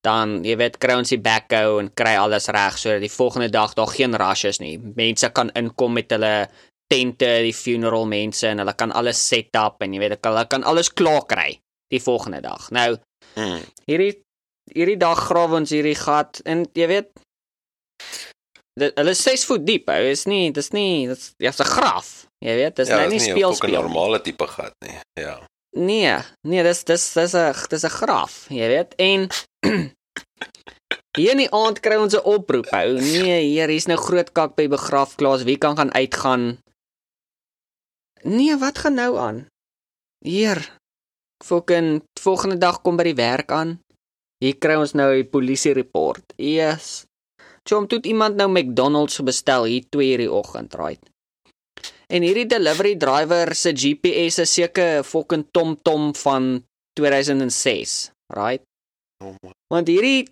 [0.01, 3.75] dan, jy weet, kry ons die backhoe en kry alles reg sodat die volgende dag
[3.79, 4.79] daar geen rush is nie.
[4.79, 6.49] Mense kan inkom met hulle
[6.93, 10.65] tente, die funeral mense en hulle kan alles set up en jy weet, hulle kan
[10.69, 11.55] alles klaar kry
[11.93, 12.69] die volgende dag.
[12.71, 12.99] Nou,
[13.37, 13.63] Mm.
[13.89, 14.13] hierdie
[14.75, 17.09] hierdie dag grawe ons hierdie gat en jy weet
[18.81, 19.89] dit hulle is 6 voet diep.
[19.89, 22.27] Hou is nie dis nie dis jy's 'n graf.
[22.45, 23.83] Jy weet, dis ja, nou nie 'n speel fucking speel.
[23.83, 24.99] normale tipe gat nie.
[25.21, 25.41] Ja.
[25.77, 28.95] Nee, nee, dis dis dis 'n dis 'n graf, jy weet.
[28.99, 29.29] En
[31.17, 32.69] hier in die aand kry ons 'n oproep.
[32.71, 35.45] Hou, nee, hier hier's nou groot kak by begrafplaas.
[35.45, 36.59] Wie kan gaan uitgaan?
[38.23, 39.47] Nee, wat gaan nou aan?
[40.19, 40.79] Hier.
[41.45, 43.81] Fucking volgende dag kom by die werk aan.
[44.43, 46.33] Hier kry ons nou 'n polisie report.
[46.37, 47.07] Yes.
[47.69, 51.03] Chom toe iemand nou McDonald's bestel hier 2 uur die oggend, right?
[52.07, 58.63] En hierdie delivery driver se GPS is seker 'n fucking TomTom van 2006, right?
[59.25, 59.35] Oh.
[59.69, 60.29] Want hierdie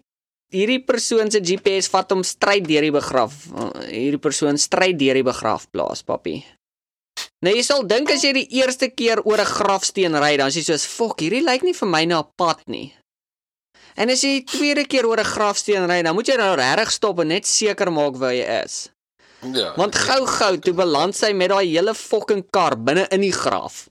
[0.51, 3.47] hierdie persoon se GPS vat hom stryd deur die begraf.
[3.87, 6.45] Hierdie persoon stryd deur die begrafplaas, papi.
[7.43, 10.57] Nou jy sal dink as jy die eerste keer oor 'n grafsteen ry, dan is
[10.57, 12.95] jy soos, "Fok, hierdie lyk nie vir my na 'n pad nie."
[13.97, 16.91] En as jy die tweede keer oor 'n grafsteen ry, dan moet jy nou regtig
[16.91, 18.89] stop en net seker maak waar jy is.
[19.43, 19.75] Ja.
[19.77, 23.89] Want gou-gou toe beland sy met daai hele fucking kar binne in die graf.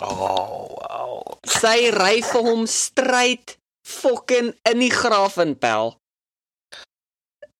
[0.00, 1.38] Oh, wow.
[1.46, 3.56] Sy ry vir hom stryd
[3.86, 5.96] fucking in die graf in pel.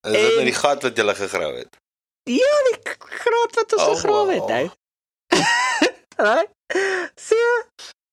[0.04, 1.76] Is dit En- nou die gat wat jy gegrou het?
[2.30, 4.50] Ja, die graad wat ons Oh, gegrawe het, wow.
[4.60, 4.70] ou.
[6.22, 6.50] Right?
[7.18, 7.36] So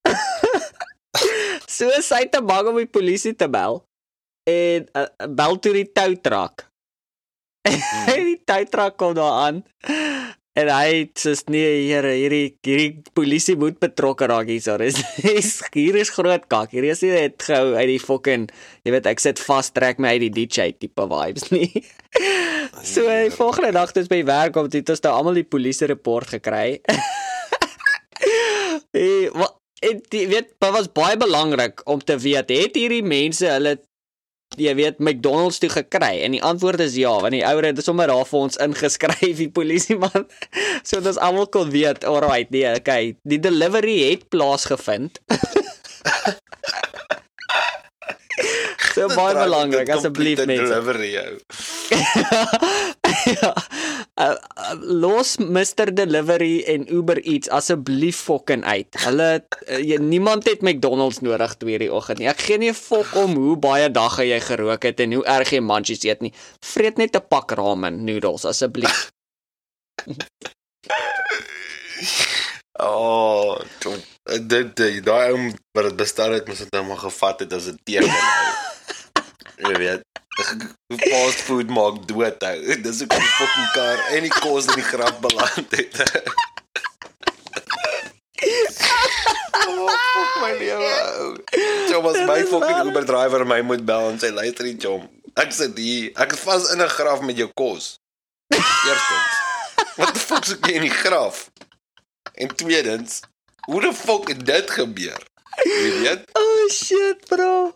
[1.75, 3.83] So sy te bang om die polisie te bel.
[4.49, 6.65] En uh, bel toe die toutrak.
[7.69, 9.61] En die toutrak kom daar aan.
[10.57, 14.75] En hy sê nee, here, hierdie hierdie polisie moet betrokke raak hierso.
[14.81, 16.73] Dis hier is groot kak.
[16.73, 18.49] Hier is nie net gou uit die fucking,
[18.83, 21.69] jy weet, ek sit vas trek my uit die DJ tipe vibes nie.
[22.85, 25.87] So die volgende dag toe ons by werk kom, het ons nou almal die polisie
[25.89, 26.79] rapport gekry.
[28.95, 33.77] hey, wat jy weet, dit was baie belangrik om te weet, het hierdie mense hulle
[34.57, 38.09] jy weet McDonald's toe gekry en die antwoord is ja want die ouer het sommer
[38.09, 40.25] daar vir ons ingeskryf die polisieman.
[40.87, 45.21] Sodat ons almal kon weet alright nee okay die delivery het plaasgevind.
[48.99, 50.65] So baie belangrik asseblief mense.
[50.67, 51.31] Delivery jou.
[53.41, 53.53] ja.
[54.19, 58.87] Uh, uh, los Mr Delivery en Uber Eats asseblief fucking uit.
[59.05, 59.29] Hulle
[59.67, 62.27] uh, jy, niemand het McDonald's nodig twee die oggend nie.
[62.31, 65.49] Ek gee nie 'n fok om hoe baie dagga jy gerook het en hoe erg
[65.55, 66.33] jy munchies eet nie.
[66.65, 69.11] Vreet net 'n pak ramen noodles asseblief.
[72.79, 73.95] Oh, Tom,
[74.47, 77.67] dit dit- daai ou wat dit bestel het, moes dit nou maar gevat het as
[77.67, 78.07] 'n teken.
[79.67, 80.01] Jy weet,
[81.09, 82.59] fast food maak dood hou.
[82.85, 85.99] Dis ook die fucking kar en die kos in die graf beland het.
[89.69, 90.91] Oh, fuck my lewe.
[91.19, 91.33] ou.
[91.89, 95.03] Chom as my fucking Uber driver my moet bel en sê luister nie chom.
[95.39, 97.97] Ek sit hier, ek is vas in 'n graf met jou kos.
[98.55, 99.33] Eerstens,
[99.99, 101.49] wat die fuck soek jy in die graf?
[102.33, 103.19] En tweedens,
[103.67, 105.21] hoe die fuck het dit gebeur?
[105.65, 106.23] Jy weet?
[106.39, 107.73] oh shit, bro.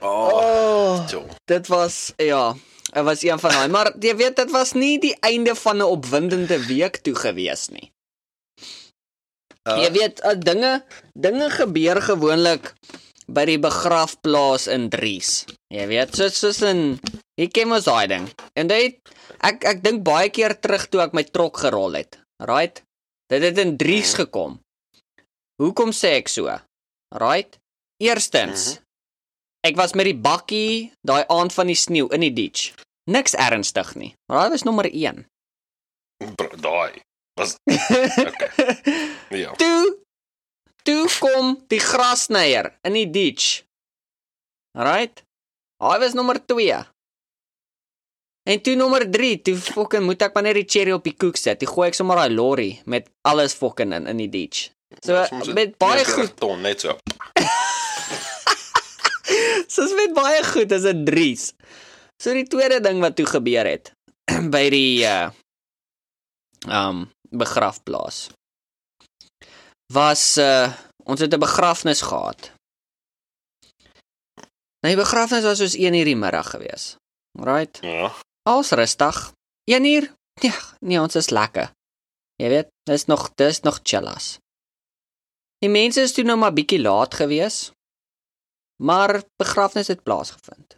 [0.00, 1.04] Oh.
[1.10, 1.24] Jo.
[1.44, 2.54] Dit was ja,
[2.92, 5.82] dit was een van daai, maar jy weet dit was nie die einde van 'n
[5.96, 7.92] opwindende week toe gewees nie.
[9.68, 12.72] Uh, Jy weet, uh, dinge dinge gebeur gewoonlik
[13.28, 15.44] by die begrafplaas in Dries.
[15.68, 16.98] Jy weet, soos soos in
[17.36, 18.26] hier ken mos daai ding.
[18.56, 18.96] En dit
[19.46, 22.18] ek ek dink baie keer terug toe ek my trok gerol het.
[22.40, 22.82] Right?
[23.30, 24.58] Dit het in Dries gekom.
[25.60, 26.48] Hoekom sê ek so?
[27.18, 27.58] Right?
[28.02, 28.78] Eerstens,
[29.66, 32.70] ek was met die bakkie daai aand van die sneeu in die ditch.
[33.10, 34.14] Niks ernstig nie.
[34.30, 35.24] Maar daai was nommer 1.
[36.36, 37.00] bro, daai
[37.34, 38.50] was okay.
[39.42, 39.52] Ja.
[39.54, 39.98] Toe
[40.82, 43.64] toe kom die grasnyer in die ditch.
[44.78, 45.22] Right?
[45.82, 46.80] Hy was nommer 2.
[48.50, 51.36] En toe nommer 3, toe fucking moet ek maar net die cherry op die koek
[51.38, 51.60] sit.
[51.60, 54.70] Toe gooi ek sommer daai lorry met alles fucking in in die ditch.
[54.98, 56.98] So het met baie 49 goed, ton net so.
[59.74, 61.52] soos met baie goed is dit Dries.
[62.22, 63.92] So die tweede ding wat toe gebeur het
[64.54, 65.30] by die uh
[66.68, 68.28] um begrafplaas
[69.94, 70.74] was uh
[71.06, 72.50] ons het 'n begrafnis gehad.
[74.82, 76.96] Nou die begrafnis was soos 1 uur die middag gewees.
[77.38, 77.78] Right?
[77.80, 78.12] Ja.
[78.42, 79.32] Als rustig.
[79.64, 80.12] 1 uur?
[80.40, 81.70] Ja, nee, ons is lekker.
[82.40, 84.38] Jy weet, dis nog dis nog chillas.
[85.60, 87.70] Die mense is toe nou maar bietjie laat gewees.
[88.82, 90.76] Maar begrafnis het plaasgevind.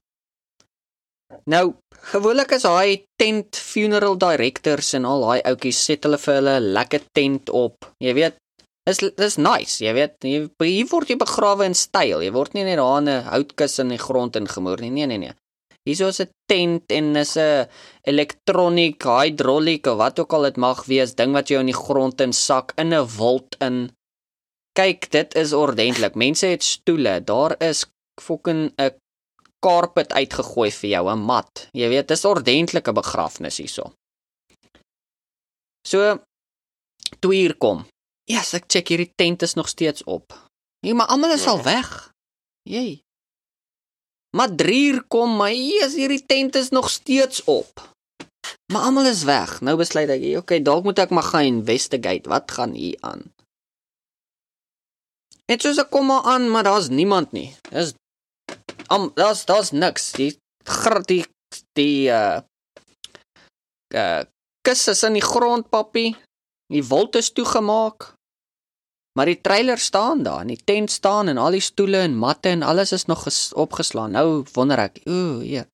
[1.49, 1.75] Nou,
[2.13, 6.73] gewoonlik is daai tent funeral directors en al daai ouetjies set hulle vir hulle 'n
[6.77, 7.87] lekker tent op.
[8.03, 8.37] Jy weet,
[8.91, 12.23] is dis nice, jy weet, jy, hier word jy begrawe in styl.
[12.23, 14.91] Jy word nie net daar in 'n houtkus in die grond ingemoer nie.
[14.91, 15.35] Nee, nee, nee.
[15.87, 17.67] Hierso is 'n tent en is 'n
[18.05, 22.21] elektroniek, hydrauliek of wat ook al dit mag wees, ding wat jy in die grond
[22.21, 23.91] insak in 'n wild in.
[24.73, 26.15] Kyk, dit is ordentlik.
[26.15, 27.21] Mense het stoele.
[27.25, 27.85] Daar is
[28.21, 28.95] fucking 'n
[29.61, 31.69] carpet uitgegooi vir jou, 'n mat.
[31.73, 33.93] Jy weet, dis ordentlike begrafnis hierso.
[35.89, 36.23] So
[37.21, 37.87] 2 uur kom.
[38.25, 40.33] Ja, yes, ek check hierdie tent is nog steeds op.
[40.81, 41.63] Nee, maar almal is al Ja.
[41.63, 42.13] weg.
[42.63, 43.01] Jy.
[44.37, 47.91] Maar 3 uur kom, maar hier is hierdie tent is nog steeds op.
[48.73, 49.61] Maar almal is weg.
[49.61, 52.29] Nou besluit ek, "Oké, okay, dalk moet ek maar gaan investigate.
[52.29, 53.33] Wat gaan hier aan?"
[55.51, 57.49] En soos ek kom maar aan, maar daar's niemand nie.
[57.71, 57.95] Dis
[58.93, 60.13] am daar's daar's niks.
[60.17, 61.25] Die gr- die
[61.79, 62.41] die uh
[63.95, 64.23] uh
[64.63, 66.15] kus is in die grond, pappie.
[66.73, 68.13] Die wild is toegemaak.
[69.19, 72.49] Maar die trailer staan daar, en die tent staan en al die stoele en matte
[72.49, 74.15] en alles is nog ges- opgeslaan.
[74.17, 75.67] Nou wonder ek, ooh, ja.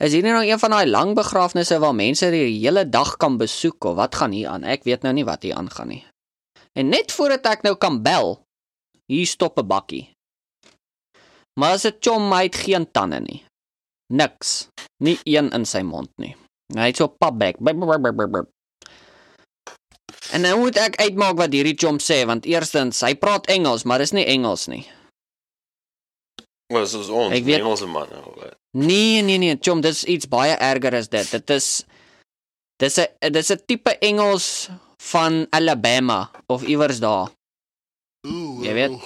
[0.00, 3.84] Is hier nog een van daai lang begrafnisse waar mense die hele dag kan besoek
[3.84, 4.64] of wat gaan hier aan?
[4.64, 6.04] Ek weet nou nie wat hier aangaan nie.
[6.72, 8.38] En net voordat ek nou kan bel,
[9.10, 10.06] hier stop 'n bakkie.
[11.58, 13.42] Maar as 'n chom hy het geen tande nie.
[14.12, 14.68] Niks.
[15.02, 16.34] Nie een in sy mond nie.
[16.74, 17.56] Hy het so papbek.
[20.30, 23.98] En nou moet ek uitmaak wat hierdie chom sê want eerstens hy praat Engels, maar
[23.98, 24.84] dis nie Engels nie.
[26.70, 28.54] Was ons ons Ek weet- Engelse of wat?
[28.78, 31.30] Nee, nee, nee, chom, dis iets baie erger as dit.
[31.30, 31.84] Dit is
[32.78, 34.68] dis 'n dis 'n tipe Engels
[35.02, 37.30] van Alabama of iewers daar.
[38.26, 38.96] Jy weet.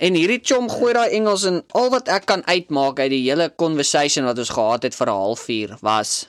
[0.00, 3.50] En hierdie chom gooi daai Engels en al wat ek kan uitmaak uit die hele
[3.60, 6.28] conversation wat ons gehad het vir 'n halfuur was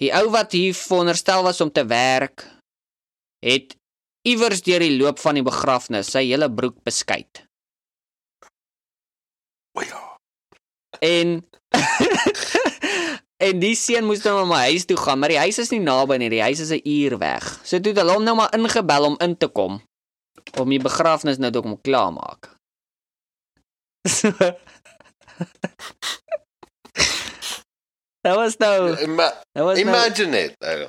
[0.00, 2.46] die ou wat hier veronderstel was om te werk
[3.44, 3.76] het
[4.28, 7.44] iewers deur die loop van die begrafnis sy hele broek beskuit.
[9.76, 10.02] O ja.
[11.00, 11.42] En
[13.46, 15.82] en die seun moes nou na my huis toe gaan, maar die huis is nie
[15.82, 17.60] naby nie, die huis is 'n uur weg.
[17.64, 19.82] So toe het hulle hom nou maar ingebel om in te kom
[20.60, 22.50] om die begrafnis nou dalk om klaar maak.
[24.08, 24.32] So
[28.22, 30.54] Dit was nou, Ima dit was nou imagine it.
[30.58, 30.86] Uh,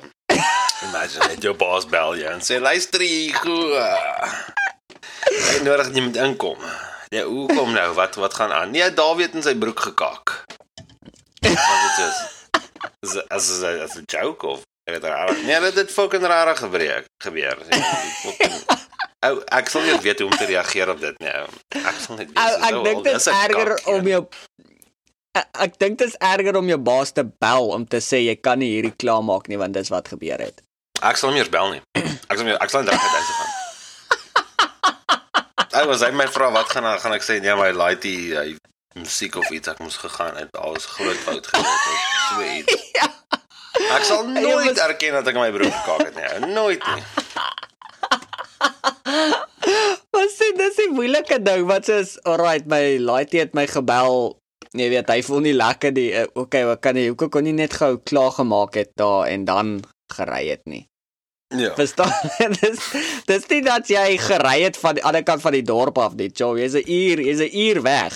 [0.82, 1.42] imagine it.
[1.42, 3.74] Jou baas bel jou en sê luister hier goed.
[5.34, 6.60] Ek nodig dat jy moet inkom.
[7.14, 7.88] Ja, hoe kom nou?
[7.98, 8.70] Wat wat gaan aan?
[8.70, 10.36] Nee, David in sy broek gekak.
[11.42, 12.22] Wat dit is.
[13.02, 15.42] Is as as as 'n joke of ek weet rarig.
[15.42, 17.58] Nee, dit het fucking rarig gebreek gebeur.
[19.24, 21.32] Ou, ek sal nie weet hoe om te reageer op dit nie.
[21.80, 22.38] Ek sal net weet.
[22.38, 24.22] Ou, ek wel, dink dit is erger kak, om jou
[25.34, 28.36] ek, ek dink dit is erger om jou baas te bel om te sê jy
[28.38, 30.62] kan nie hierdie klaarmaak nie want dis wat gebeur het.
[31.02, 31.82] Ek sal hom eers bel nie.
[31.98, 33.52] Ek sal hom ek sal net reg uit huis gaan.
[35.74, 38.52] Ek was hy my vra wat gaan aan, gaan ek sê nee my die hy
[38.94, 42.84] musiek of iets ek moes gegaan het alles groot fout gewees het so iets.
[43.00, 43.08] Ja.
[43.96, 46.52] Ek sal nooit erken dat ek my broer gekaak het nie.
[46.54, 47.02] Nooit nie.
[50.14, 54.36] Wat sê dis die moeilike ding wat soos alright my laaitie het my gebel.
[54.74, 55.94] Jy weet hy voel nie lekker.
[55.94, 59.46] Uh, okay, wat kan jy hoekom kon nie net gou klaar gemaak het daar en
[59.48, 59.78] dan
[60.14, 60.84] gery het nie.
[61.54, 61.74] Ja.
[61.74, 62.12] Verstaan?
[62.60, 62.80] dis
[63.28, 66.30] dis nie dat jy gery het van die ander kant van die dorp af nie.
[66.30, 68.14] Joe, jy's 'n uur, jy's 'n uur weg.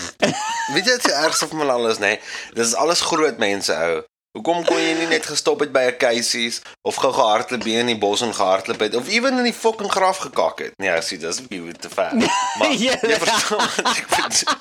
[0.73, 2.15] Weet jy wat se ergste van alles nê?
[2.15, 2.19] Nee?
[2.53, 4.03] Dis alles groot mense ou.
[4.37, 7.97] Hoekom kon jy nie net gestop het by 'n Casey's of gou gehardloop in die
[7.97, 10.73] bos en gehardloop het of ewen in die fucking graf gekak het?
[10.77, 12.13] Nee, sien dis 'n bietjie te ver.
[12.59, 12.93] Maar Ja.
[13.01, 14.53] jy verstaan wat ek bedoel.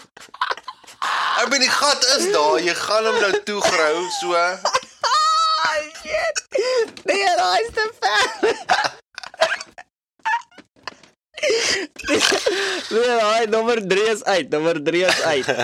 [1.42, 4.34] Ek ben die gat is daar, jy gaan hom nou toegrou so.
[4.34, 6.42] Ai shit.
[7.04, 8.26] Nee, daai is te ver.
[12.90, 14.48] Nee, daai nommer 3 is uit.
[14.50, 15.46] Nommer 3 is uit.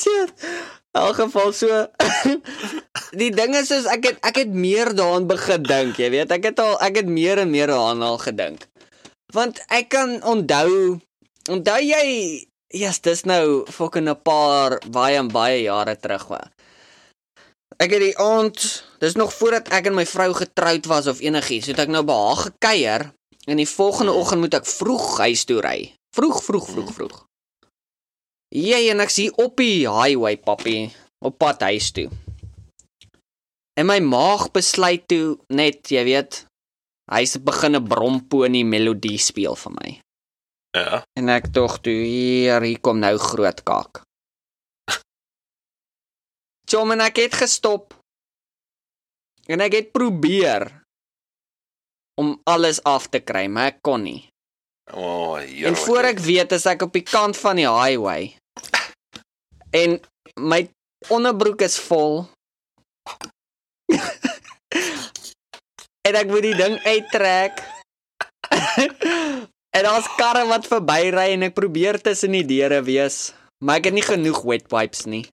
[0.00, 0.32] shit.
[0.92, 1.86] In elk geval so
[3.20, 6.32] Die ding is is ek het ek het meer daaraan begin dink, jy weet.
[6.32, 8.66] Ek het al ek het meer en meer daaraan al gedink.
[9.32, 11.00] Want ek kan onthou
[11.50, 12.06] onthou jy
[12.72, 16.42] yes, dis nou fucking 'n paar baie en baie jare terug wa.
[17.76, 21.66] Ek het die aand, dis nog voordat ek en my vrou getroud was of enigiets,
[21.66, 23.12] het ek nou behaag gekuier
[23.46, 25.94] en die volgende oggend moet ek vroeg huis toe ry.
[26.14, 27.16] Vroeg, vroeg, vroeg, vroeg.
[28.52, 30.90] Ja, en ek sien op die highway, papi,
[31.24, 32.10] op pad huis toe.
[33.80, 36.42] En my maag besluit toe net, jy weet,
[37.08, 39.90] hy's begin 'n bromponie melodie speel vir my.
[40.76, 41.00] Ja.
[41.16, 44.02] En ek tog toe hier, hier kom nou groot kak.
[46.68, 47.96] Chom en ek het gestop.
[49.48, 50.68] En ek het probeer
[52.20, 54.28] om alles af te kry, maar ek kon nie.
[54.92, 55.66] O, oh, hier.
[55.66, 58.36] En voor ek weet is ek op die kant van die highway.
[59.72, 60.00] En
[60.36, 60.68] my
[61.08, 62.26] onderbroek is vol.
[66.08, 67.62] en ek moet die ding uittrek.
[69.76, 73.32] en daar's karre wat verbyry en ek probeer tussen die deure wees,
[73.64, 75.24] maar ek het nie genoeg wet wipes nie.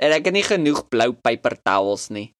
[0.00, 2.30] En ek het nie genoeg blou paper towels nie.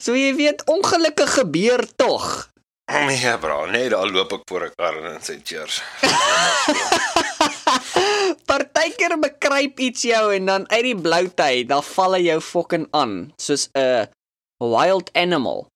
[0.00, 2.48] So jy weet, ongelukke gebeur tog.
[2.90, 5.82] Nee, bro, nee, daar loop ek voor 'n kar en sê cheers.
[8.80, 12.86] Partykeer bekruip iets jou en dan uit die bloute uit, dan val hy jou fucking
[12.96, 14.08] aan soos 'n
[14.56, 15.66] wild animal.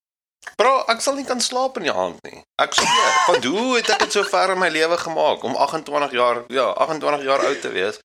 [0.56, 2.40] Bro, ek sal nie kan slaap in die aand nie.
[2.62, 3.12] Ek sweer.
[3.26, 6.70] Van hoe het ek dit so ver in my lewe gemaak om 28 jaar, ja,
[6.72, 7.98] 28 jaar oud te wees?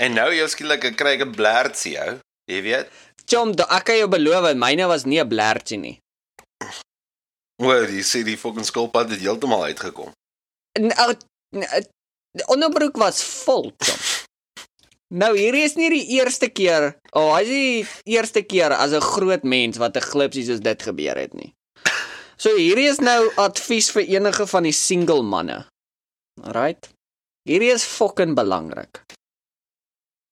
[0.00, 2.18] En nou jy skielik kry ek 'n blertsie jou.
[2.50, 2.88] Jy weet?
[3.24, 5.98] Chom, da- ek kan jou beloof, myne was nie 'n blertjie nie.
[7.62, 10.12] Oor, jy sê die fucking skilpad het heeltemal uitgekom.
[10.78, 11.14] Nou,
[12.38, 14.02] die onderbroek was vol, chom.
[15.12, 18.72] Nou hierdie is nie die eerste keer, of oh, hy is nie die eerste keer
[18.72, 21.52] as 'n groot mens wat 'n glipsie soos dit gebeur het nie.
[22.40, 25.66] So hierdie is nou advies vir enige van die single manne.
[26.40, 26.88] Alright.
[27.44, 29.02] Hierdie is fucking belangrik.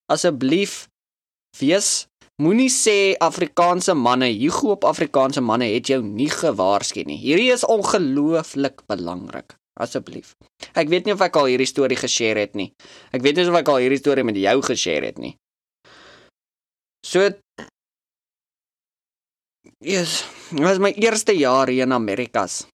[0.09, 0.89] Asseblief
[1.61, 2.07] wees
[2.41, 7.21] moenie sê Afrikaanse manne, Hugo op Afrikaanse manne het jou nie gewaarsku nie.
[7.21, 9.60] Hierdie is ongelooflik belangrik.
[9.81, 10.35] Asseblief.
[10.74, 12.70] Ek weet nie of ek al hierdie storie geshare het nie.
[13.16, 15.37] Ek weet nie of ek al hierdie storie met jou geshare het nie.
[17.07, 17.31] So
[19.81, 22.66] Yes, dit was my eerste jaar hier in Amerikas.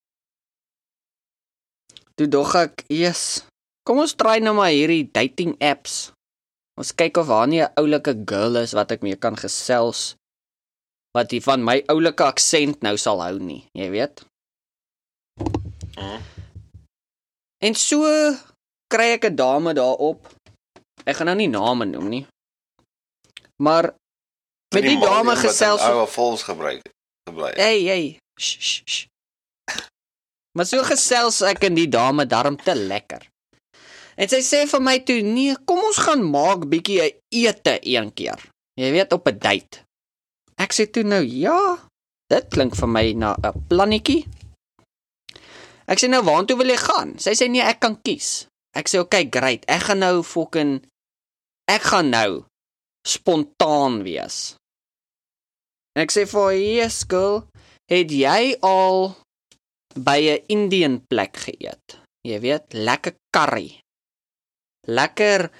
[2.19, 3.47] Toe dog ek, "Yes,
[3.87, 6.11] kom ons try nou maar hierdie dating apps.
[6.77, 10.17] Ons kyk of daar nie 'n oulike girl is wat ek mee kan gesels
[11.15, 14.25] wat hier van my oulike aksent nou sal hou nie, jy weet."
[15.97, 16.36] Mhm.
[17.65, 18.05] En so
[18.93, 20.21] kry ek 'n dame daarop.
[21.05, 22.27] Ek gaan nou nie name noem nie.
[23.63, 23.95] Maar
[24.75, 26.83] met die dame gesels Ou vols gebruik
[27.29, 27.53] gebly.
[27.57, 28.19] Hey, hey.
[28.39, 29.05] Sh, sh, sh.
[30.57, 33.25] Maar so gesels ek en die dame darm te lekker.
[34.17, 38.13] En sy sê vir my toe, "Nee, kom ons gaan maak bietjie 'n ete een
[38.13, 38.41] keer."
[38.81, 39.85] Jy weet op 'n date.
[40.57, 41.89] Ek sê toe nou, "Ja,
[42.29, 44.25] dit klink vir my na 'n plannetjie."
[45.87, 48.99] Ek sê nou, "Waartoe wil jy gaan?" Sy sê, "Nee, ek kan kies." Ek sê,
[48.99, 49.65] "Oké, okay, great.
[49.69, 50.83] Ek gaan nou fucking
[51.69, 52.45] ek gaan nou
[53.07, 54.57] spontaan wees."
[55.95, 57.49] Ek sê vir haar, "Yes, girl,
[57.89, 59.17] het jy al
[59.95, 61.99] by 'n Indian plek geëet?
[62.27, 63.81] Jy weet, lekker curry.
[64.87, 65.51] Lekker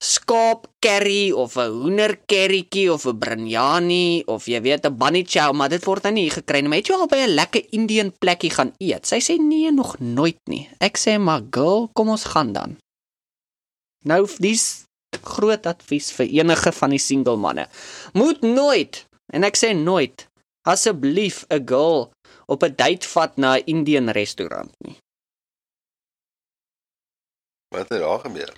[0.00, 5.52] skaap curry of 'n hoender currytjie of 'n biryani of jy weet 'n bunny chow,
[5.52, 6.72] maar dit word nou nie gekry nie.
[6.72, 10.40] Het jy al by 'n lekker Indian plekkie gaan eet?" Sy sê, "Nee, nog nooit
[10.46, 12.76] nie." Ek sê, "Maar girl, kom ons gaan dan."
[14.04, 14.84] Nou dis
[15.22, 17.68] groot advies vir enige van die single manne.
[18.12, 20.26] Moet nooit En ek sê nooit
[20.66, 22.10] asseblief 'n girl
[22.52, 24.98] op 'n date vat na 'n Indian restaurant nie.
[27.74, 28.52] Wat het daar gebeur?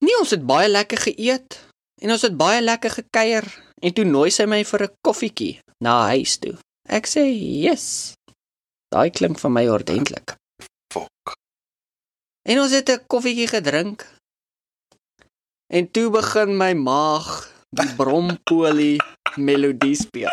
[0.00, 1.58] Nee, ons het baie lekker geëet
[2.00, 3.44] en ons het baie lekker gekuier
[3.84, 6.56] en toe nooi sy my vir 'n koffietjie na huis toe.
[6.88, 7.24] Ek sê,
[7.64, 8.14] "Yes."
[8.90, 10.34] Daai klink vir my ordentlik.
[10.92, 11.34] Fok.
[12.48, 14.06] En ons het 'n koffietjie gedrink.
[15.68, 18.98] En toe begin my maag die brompolie
[19.36, 20.32] melodie speel.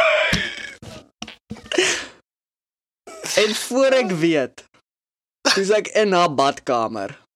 [3.37, 4.63] En voor ek weet,
[5.55, 7.26] dis ek in haar badkamer.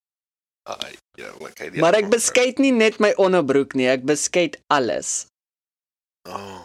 [0.72, 1.76] Ai, eerlikheid.
[1.82, 5.26] Maar ek beskuit nie net my onderbroek nie, ek beskuit alles.
[6.30, 6.62] Oh,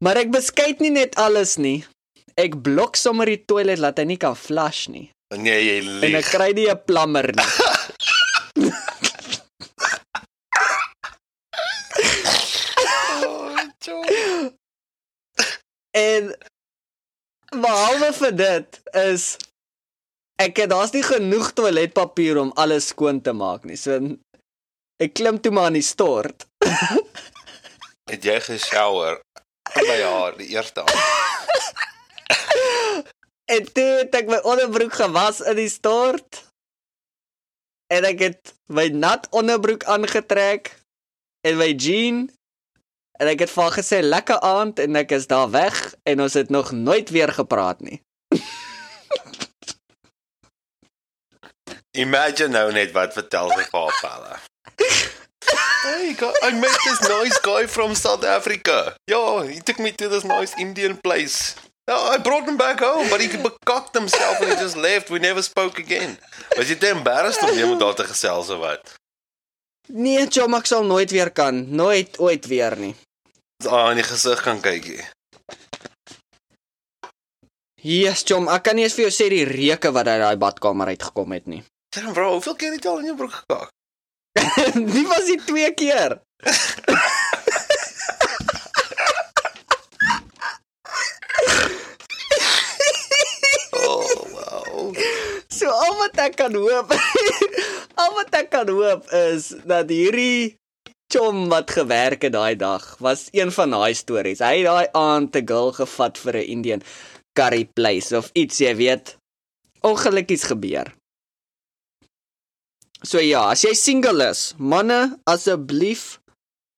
[0.00, 1.82] Maar ek beskuit nie net alles nie.
[2.40, 5.10] Ek blok sommer die toilet laat hy nie kan flush nie.
[5.36, 5.74] nee, jy
[6.08, 7.48] En ek kry nie 'n plammer nie.
[13.90, 14.52] Oh.
[15.90, 16.34] En
[17.50, 19.36] behalwe vir dit is
[20.40, 23.76] ek het daar's nie genoeg toiletpapier om alles skoon te maak nie.
[23.76, 23.98] So
[25.00, 26.46] ek klim toe maar aan die stort.
[28.10, 29.20] Het jy geshower
[29.76, 30.96] by haar die eerste aand?
[33.50, 36.44] En toe het ek my onderbroek gewas in die stort.
[37.90, 40.70] En ek het my nat onderbroek aangetrek
[41.42, 42.28] en my jean
[43.18, 46.38] en ek het vir haar gesê lekker aand en ek is daar weg en ons
[46.38, 47.98] het nog nooit weer gepraat nie.
[51.98, 54.36] Imagine nou net wat vertel sy haar pelle.
[55.82, 56.14] Hey,
[56.46, 58.94] I met this nice guy from South Africa.
[59.10, 61.56] Yeah, he took me to this nice Indian place.
[61.88, 65.10] Yeah, I brought him back home, but he becocked himself and he just left.
[65.10, 66.18] We never spoke again.
[66.56, 68.94] Was jy te embarrassed om met haar te gesels of wat?
[69.90, 71.64] Nee, Chom, ek sal nooit weer kan.
[71.74, 72.94] Nooit ooit weer nie.
[73.66, 75.00] Ah, in die gesig kan kyk jy.
[77.82, 80.94] Yes, Chom, ek kan nie eens vir jou sê die reuke wat uit daai badkamer
[80.94, 81.64] uitgekom het nie.
[81.90, 83.70] Sê dan bro, hoeveel keer het jy al in jou broek gekak?
[84.94, 86.20] Die was die twee keer.
[93.74, 94.94] Oh, wow.
[95.50, 96.94] So al wat ek kan hoop,
[98.04, 100.54] al wat ek kan hoop is dat hierdie
[101.10, 104.38] chom wat gewerk het daai dag was een van daai stories.
[104.46, 106.86] Hy het daai aand 'n girl gevat vir 'n Indian
[107.34, 109.16] curry place of iets, jy weet.
[109.82, 110.94] Ongelukkies gebeur.
[113.02, 116.18] So ja, as jy single is, manne, asseblief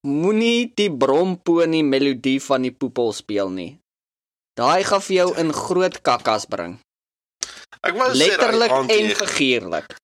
[0.06, 3.72] moenie die bromponie melodie van die poepel speel nie.
[4.58, 6.76] Daai gaan vir jou in groot kakkas bring.
[7.82, 9.96] Ek wou sê Letterlik en jy- figuurlik.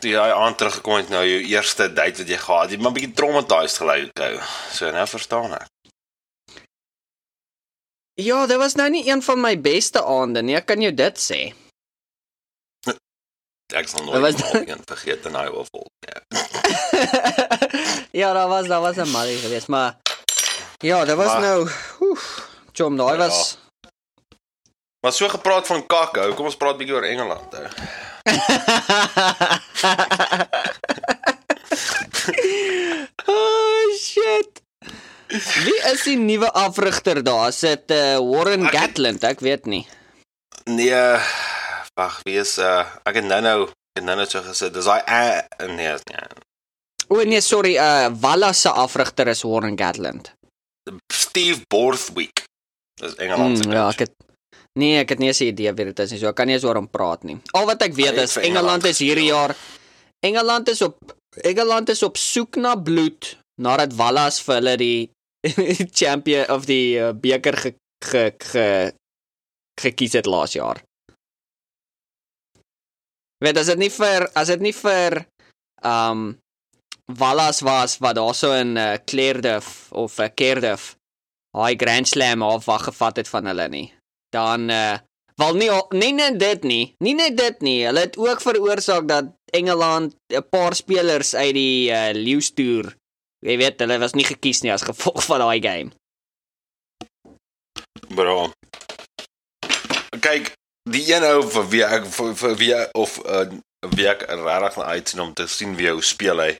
[0.00, 3.12] toe jy aan teruggekom het nou jou eerste date wat jy gehad het, maar bietjie
[3.14, 4.38] traumatized gelyk ou.
[4.72, 5.68] So nou verstaan ek.
[8.20, 11.16] Ja, dit was nou nie een van my beste aande nie, ek kan jou dit
[11.20, 11.52] sê.
[13.72, 15.86] Ek sal nooit was- een vergeet in wil vol.
[15.98, 16.20] Ja.
[18.20, 19.96] ja, daar was daar was 'n malie geweest, maar
[20.78, 23.26] ja, dit was Maar- nou oef, chom, daai Ja.
[23.26, 23.58] was
[25.00, 27.66] Maar so gepraat van kak ou, kom ons praat bietjie oor Engeland ou.
[33.26, 34.62] oh shit.
[35.64, 37.48] Wie is die nuwe afrigter daar?
[37.52, 39.22] Is dit uh, Warren Ek- Gatland?
[39.24, 39.86] Ek weet nie.
[40.64, 40.90] Nee,
[42.00, 44.88] wag, wie is uh ek het nou nou ek het nou net so gesê, dis
[44.88, 46.24] hy uh, nee, nie.
[47.10, 50.32] O nee, sorry, uh Walla se afrigter is Warren Gatland.
[51.12, 52.46] Steve Borthwick.
[53.00, 54.16] Dis Engeland se Mm, ja, ek het
[54.78, 56.54] Nee, ek het nie eens 'n idee wie dit is nie, so ek kan nie
[56.54, 57.36] eens oor hom praat nie.
[57.52, 59.56] Al wat ek weet is Engeland is hierdie jaar
[60.20, 60.96] Engeland is op
[61.42, 65.10] Engeland is op soek na bloed nadat Wallas vir hulle die
[66.00, 67.74] champion of die uh, beker ge,
[68.04, 68.92] ge, ge
[69.80, 70.82] gekies het laas jaar.
[73.40, 75.24] Weet as dit nie vir as dit nie vir
[75.84, 76.38] um
[77.10, 80.94] Wallas was wat daarso in uh, Clairdeuf of uh, Cardiff
[81.56, 83.88] hy Grand Slam half wag gevat het van hulle nie.
[84.30, 84.98] Dan uh
[85.40, 87.78] wel nie nie net dit nie, nie net dit nie.
[87.86, 92.94] Hulle het ook veroorsaak dat Engeland 'n paar spelers uit die uh Lions toer,
[93.46, 95.90] jy weet, hulle was nie gekies nie as gevolg van daai game.
[98.14, 98.52] Bro.
[100.20, 100.52] Kyk,
[100.88, 103.46] die een ou vir wie ek vir, vir wie of uh,
[103.96, 106.52] wie ek regtig na uitsien om te sien wie hy speel hy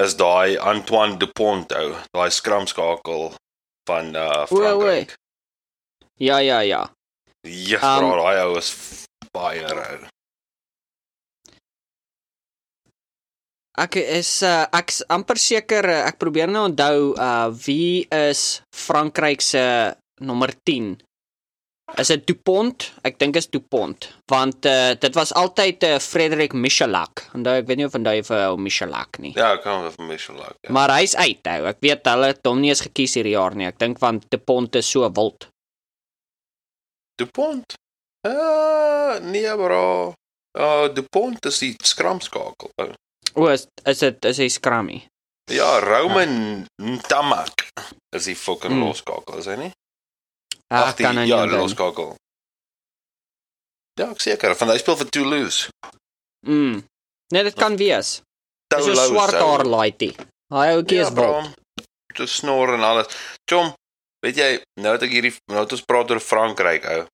[0.00, 3.32] is daai Antoine Dupont ou, daai skramskakel
[3.88, 4.46] van uh o.
[4.46, 5.16] Frankryk.
[6.18, 6.86] Ja, ja, ja.
[7.46, 8.70] Ja, Um, daai ou is
[9.34, 10.06] baie rou.
[13.78, 19.94] Ek is uh, ek's amper seker ek probeer nou onthou uh wie is Frankryk se
[20.20, 20.96] nommer 10.
[21.96, 22.84] Is dit Dupont?
[23.02, 23.96] Ek dink is Dupont,
[24.28, 27.24] want uh, dit was altyd uh, Frederik Michalak.
[27.34, 29.32] Onthou ek weet nie of onthou vir ou Michalak nie.
[29.38, 30.54] Ja, ek kan vir my so laat.
[30.66, 30.74] Ja.
[30.76, 31.56] Maar hy's uit nou.
[31.72, 33.66] Ek weet hulle het hom nie eens gekies hierdie jaar nie.
[33.70, 35.48] Ek dink want Dupont is so wild.
[37.18, 37.74] DuPont.
[38.28, 40.12] Uh, nee bro.
[40.58, 42.70] Uh DuPont is die skramskakel.
[42.84, 42.92] ou.
[43.34, 45.00] O, is is dit is hy skrammy?
[45.50, 46.66] Ja, Roman
[47.08, 47.64] Tamak
[48.14, 48.84] is die fucking Hmm.
[48.84, 49.72] loskakel, is hy nie?
[50.68, 51.64] Ag, kan hy ja, onthou.
[51.64, 52.14] loskakel.
[53.98, 55.70] Ja, ek seker, van hy speel vir Toulouse.
[56.46, 56.82] Mm.
[57.34, 58.18] Nee, dit kan wees.
[58.68, 60.12] Dis Toulouse, swart haar laaitie.
[60.52, 61.32] Hy ouetjie is bro.
[61.32, 61.86] wild.
[62.16, 63.08] Toe snor en alles.
[63.48, 63.72] Chom,
[64.24, 64.50] weet jy,
[64.82, 67.06] nou dat ek hierdie nou dat ons praat oor Frankryk, ou.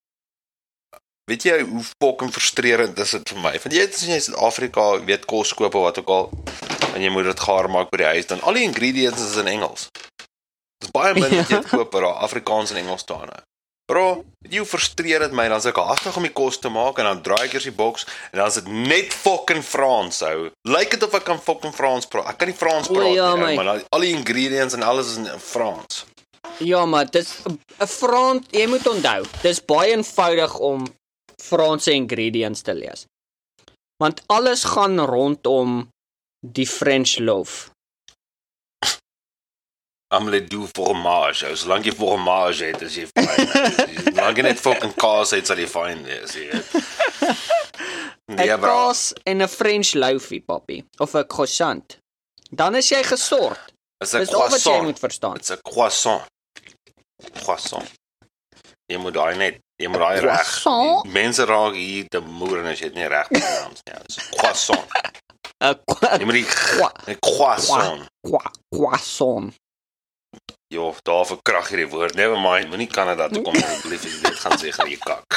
[1.30, 3.55] Weet jy hoe fucking frustrerend is dit vir my?
[3.62, 6.26] Want jy weet as jy in Suid-Afrika, weet kos koop of wat ook al,
[6.92, 9.48] en jy moet dit gaar maak by die huis, dan al die ingredients is in
[9.48, 9.88] Engels.
[10.93, 11.61] Baie min wat jy Ja.
[11.61, 13.28] dit koop waar Afrikaans en Engels staan.
[13.30, 13.43] ou.
[13.87, 17.05] Bro, jy hoe frustreerend my dan as ek hastig om die kos te maak en
[17.05, 20.51] dan draai ek eers die boks en dan is dit net fucking Frans hou.
[20.64, 22.28] Lyk dit of ek kan fucking Frans praat.
[22.28, 24.82] Ek kan nie Frans O, praat ja, nie, ou, maar dan- al die ingredients en
[24.82, 26.05] alles is in Frans.
[26.61, 30.87] Ja, maar dis 'n Frans, jy moet onthou, dis baie eenvoudig om
[31.43, 33.05] Franse ingredients te lees.
[34.03, 35.89] Want alles gaan rondom
[36.41, 37.70] die French loaf.
[40.16, 41.42] Omelette du fromage.
[41.48, 41.56] ou.
[41.56, 43.48] Solank jy fromage het, is jy fyn.
[44.14, 46.66] Solank jy net fucking kaas het, sal jy fyn wees, jy weet.
[48.28, 48.68] 'n Nee, bro.
[48.72, 51.98] Kaas en 'n French loafie, papi, of 'n croissant.
[52.50, 53.72] Dan is jy gesort.
[54.00, 54.82] Dis 'n Dis al wat jy croissant.
[54.84, 55.34] moet verstaan.
[55.34, 56.22] Dit's 'n croissant.
[57.34, 57.84] Croissant.
[58.92, 60.40] Jy moet daai net, jy moet daai reg.
[60.40, 61.04] Croissant?
[61.12, 63.94] Mense raak hier te moer en as jy dit nie reg pronounce nie.
[64.06, 64.84] Dis croissant.
[65.64, 65.78] 'n
[66.18, 66.46] Jy moet die
[67.20, 68.08] croissant.
[68.70, 69.54] croissant.
[70.74, 72.16] Jo, daar verkrag hierdie woord.
[72.18, 75.36] Never mind, moenie Kanada toe kom asseblief as jy dit gaan sê gaan jy kak.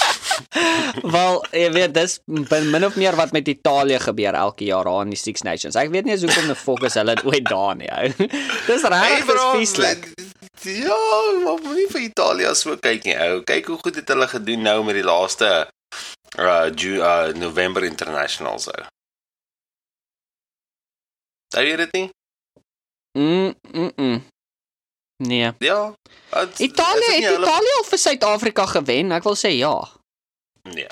[1.14, 5.14] Wel, jy weet dis min of meer wat met Italië gebeur elke jaar daar in
[5.14, 5.78] die Six Nations.
[5.80, 7.88] Ek weet nie eens hoekom 'n fokus hulle dit ooit daar nie.
[7.88, 8.28] ou.
[8.68, 10.10] Dis regtig dis vieslik.
[10.66, 11.00] Ja,
[11.44, 13.40] maar moenie vir Italië so kyk nie, ou.
[13.48, 15.50] Kyk hoe goed het hulle gedoen nou met die laaste
[16.38, 18.84] uh, Ju uh November Internationals ou.
[21.54, 22.08] Sê jy dit nie?
[23.16, 24.24] Mm, mm, mm.
[25.16, 25.52] Nee.
[25.58, 25.94] Ja.
[26.30, 29.12] Het, Italië het hulle- Italië al vir Suid-Afrika gewen.
[29.12, 29.88] Ek wil sê ja.
[30.62, 30.86] Nee.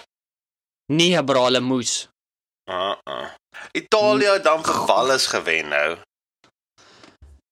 [0.93, 2.09] Nee, bro, hulle moes.
[2.71, 3.29] Uh -uh.
[3.73, 5.97] Italië het dan vir Wallis gewen nou.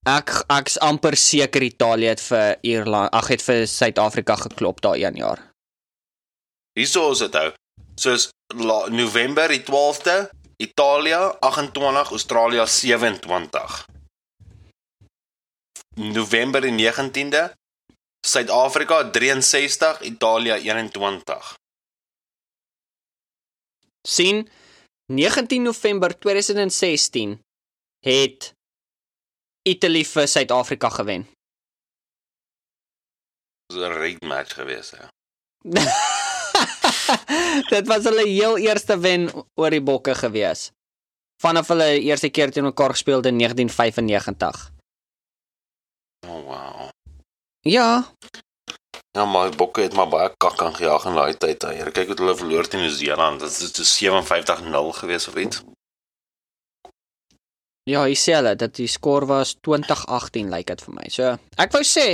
[0.08, 5.14] Ek ek's amper seker Italië het vir Ierland, ag het vir Suid-Afrika geklop daai een
[5.16, 5.38] jaar.
[6.78, 7.52] Hierso is dit ou.
[7.94, 13.84] Soos la, November die 12de, Italië 28, Australië 27.
[15.94, 17.52] November die 19de,
[18.26, 21.54] Suid-Afrika 63, Italië 21.
[24.08, 24.48] sien
[25.12, 27.40] 19 November 2016
[28.00, 28.54] het
[29.62, 31.26] Italy vir Suid-Afrika gewen.
[33.66, 35.06] Dis 'n rigged match gewees hè.
[37.74, 40.70] Dit was hulle heel eerste wen oor die bokke gewees.
[41.42, 44.71] Vanaf hulle eerste keer teen mekaar gespeel het in 1995.
[46.26, 46.88] Oh wow.
[47.60, 48.04] Ja,
[49.12, 51.62] Ja, maar bokke het maar baie kak aangejaag in daai tyd.
[51.62, 51.74] hè.
[51.76, 53.40] Here kyk hoe hulle verloor teen Nieu-Seeland.
[53.40, 53.82] Dit is so
[54.22, 55.62] 57-0 gewees of iets.
[57.84, 61.08] ja, jy sê hulle dat die skoor was 2018 lyk dit vir my.
[61.10, 62.04] So, ek wou sê,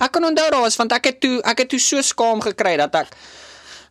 [0.00, 2.76] ek kan onthou daar was want ek het toe ek het toe so skaam gekry
[2.80, 3.12] dat ek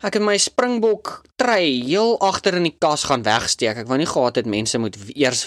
[0.08, 3.78] ek het my springbok trei heel agter in die kas gaan wegsteek.
[3.86, 5.46] Ek wou nie gehad het mense moet eers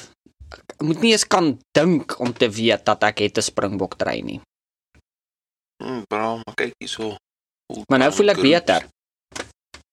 [0.85, 4.41] moet nie eens kan dink om te weet dat ek het 'n springbok trei nie.
[5.83, 7.17] Hm, bro, maar kyk hierso.
[7.89, 8.89] Maar nou voel ek Full-time beter.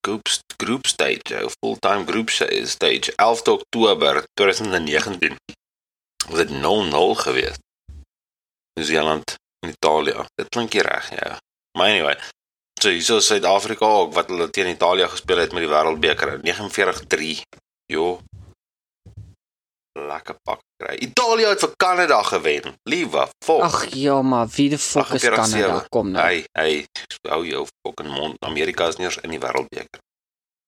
[0.02, 0.28] Group
[0.58, 5.36] group stage, full-time group stage 11 Oktober 2019.
[6.28, 7.60] Was dit 0-0 geweest?
[8.74, 9.36] Nieu-Seeland
[9.66, 10.26] en Italië.
[10.36, 11.20] Dit klink nie reg nie.
[11.20, 11.38] ou.
[11.78, 12.18] Maar anyway,
[12.80, 17.42] so hierso Suid-Afrika ook wat hulle teen Italië gespeel het met die Wêreldbeker 49-3.
[17.86, 18.20] Jo.
[19.98, 20.96] Lekker pak kry.
[21.02, 22.76] Italië het vir Kanada gewen.
[22.90, 23.64] Liewe fok.
[23.64, 25.34] Ag ja, maar wie die fok is 48-7.
[25.34, 25.86] Kanada?
[25.90, 26.22] Kom nou.
[26.24, 26.86] Hey, hey,
[27.30, 28.38] hou jou fucking mond.
[28.46, 30.02] Amerika is nie eens in die Wêreldbeker.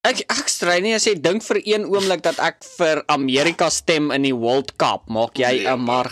[0.08, 4.10] Ek ek stry nie as jy dink vir een oomblik dat ek vir Amerika stem
[4.16, 5.68] in die World Cup, maak jy Nee.
[5.68, 6.10] 'n maar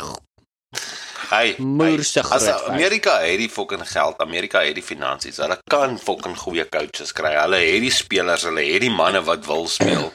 [1.30, 2.70] Hey, Moerse hey, as groot fout.
[2.70, 5.38] Amerika het die fucking geld, Amerika het die finansies.
[5.38, 7.34] Hulle kan fucking goeie coaches kry.
[7.36, 10.14] Hulle het die spelers, hulle het die manne wat wil speel.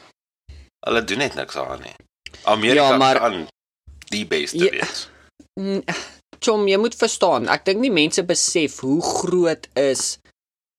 [0.85, 1.93] Hulle doen net niks aan nie.
[2.45, 3.47] Amerika Ja, maar- kan
[4.09, 4.71] die beste Ja.
[4.71, 5.09] wees.
[5.59, 5.83] Mm,
[6.39, 7.47] chom, jy moet verstaan.
[7.47, 10.17] Ek dink nie mense besef hoe groot is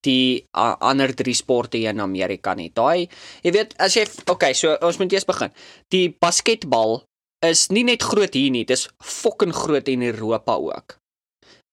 [0.05, 2.71] die uh, ander drie sporte hier in Amerika nie.
[2.75, 3.09] Daai
[3.43, 5.51] jy weet as jy okay, so ons moet eers begin.
[5.91, 7.03] Die basketbal
[7.47, 10.99] is nie net groot hier nie, dis fucking groot in Europa ook.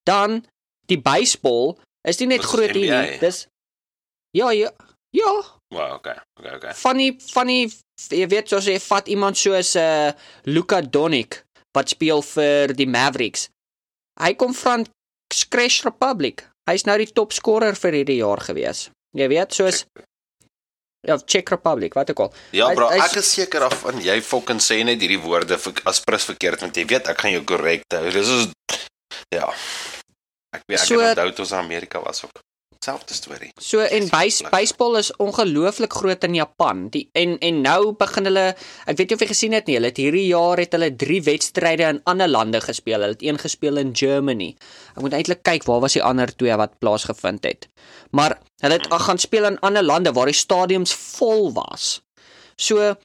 [0.08, 0.44] Dan
[0.88, 1.76] die baseball
[2.08, 3.02] is nie net Dis groot hier NBA.
[3.10, 3.46] nie, dis
[4.34, 4.70] Ja, ja.
[5.12, 5.32] Ja,
[5.72, 6.16] Wow, okay.
[6.38, 6.74] Okay, okay.
[6.82, 7.62] van die van die
[8.12, 10.12] jy weet soos jy vat iemand soos 'n uh,
[10.44, 11.42] Luka Doncic
[11.72, 13.48] wat speel vir die Mavericks.
[14.20, 14.84] Hy kom van
[15.48, 16.44] Crash Republic.
[16.68, 18.90] Hy's nou die topscorer vir hierdie jaar gewees.
[19.16, 19.86] Jy weet, soos
[21.08, 22.32] ja, Czech Republic, wat ek al.
[22.52, 26.00] Ja Hy- bro, hy's- ek is seker daarvan jy fucking sê net hierdie woorde as
[26.04, 28.10] prins verkeerd want jy weet ek gaan jou korrek hou.
[28.10, 28.46] Dis is
[29.34, 29.48] ja.
[30.54, 32.38] Ek weet ek So- onthou toe ons in Amerika was ook.
[32.82, 33.52] Selfde storie.
[33.62, 36.88] So en base, baseball is ongelooflik groot in Japan.
[36.90, 38.46] Die en en nou begin hulle,
[38.90, 41.20] ek weet nie of jy gesien het nie, hulle het hierdie jaar het hulle 3
[41.28, 42.98] wedstryde in ander lande gespeel.
[42.98, 44.50] Hulle het een gespeel in Germany.
[44.96, 47.70] Ek moet eintlik kyk waar was die ander twee wat plaasgevind het.
[48.10, 52.00] Maar hulle het gaan speel in ander lande waar die stadiums vol was.
[52.58, 52.96] So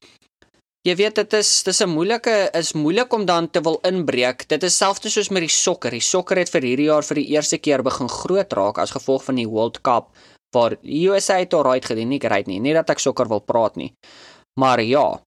[0.87, 4.47] Jy weet dit is dis 'n moeilike is moeilik om dan te wil inbreek.
[4.47, 5.91] Dit is selfs soos met die sokker.
[5.91, 9.23] Die sokker het vir hierdie jaar vir die eerste keer begin groot raak as gevolg
[9.23, 10.15] van die World Cup
[10.55, 12.59] waar die USA het alright gedoen, nie great nie.
[12.59, 13.93] Nie dat ek sokker wil praat nie.
[14.59, 15.19] Maar ja,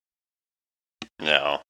[1.21, 1.61] Ja.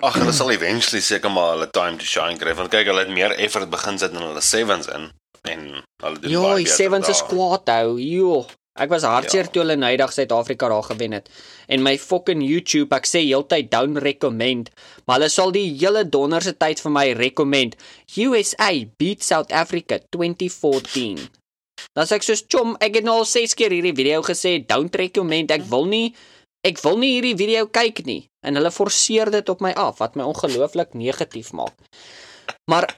[0.00, 3.12] Ag, hulle sal eventually seker maar hulle time to shine kry want kyk hulle het
[3.12, 5.08] meer effort begin sit in hulle sevens in
[5.48, 5.62] en
[6.04, 7.96] hulle doen ja, baie die beter sevens is kwaad hou.
[7.98, 8.44] Jo.
[8.80, 9.50] Ek was hartseer Ja.
[9.52, 11.28] toe hulle nydag Suid-Afrika daar gewen het.
[11.68, 14.70] En my fucking YouTube, ek sê heeltyd down recommend,
[15.06, 17.76] maar hulle sal die hele donderse tyd vir my recommend.
[18.16, 21.28] USA beat South Africa 2014.
[21.96, 24.94] Dan sê ek soos chom, ek het nou al 6 keer hierdie video gesê, don't
[24.96, 25.50] recommend.
[25.50, 26.14] Ek wil nie
[26.62, 28.26] ek wil nie hierdie video kyk nie.
[28.44, 31.72] En hulle forceer dit op my af wat my ongelooflik negatief maak.
[32.70, 32.96] Maar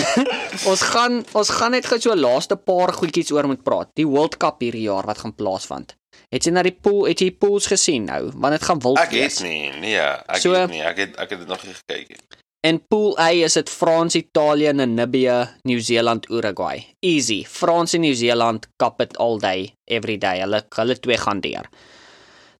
[0.70, 3.90] ons gaan ons gaan net gou so laaste paar goedjies oor moet praat.
[3.98, 5.94] Die World Cup hierdie jaar wat gaan plaasvind.
[6.32, 8.30] Het jy na die pool, het jy die pools gesien nou?
[8.34, 10.80] Want dit gaan wild Ek het nie, nee, ek So- het nie.
[10.84, 12.22] Ek het ek het dit nog nie gekyk nie.
[12.62, 16.84] En pool A is dit Frans, Italië, Namibië, Nieu-Seeland, Uruguay.
[17.02, 17.40] Easy.
[17.44, 20.38] Frans en Nieu-Seeland kap it all day, every day.
[20.44, 21.66] Hulle hulle twee gaan deur.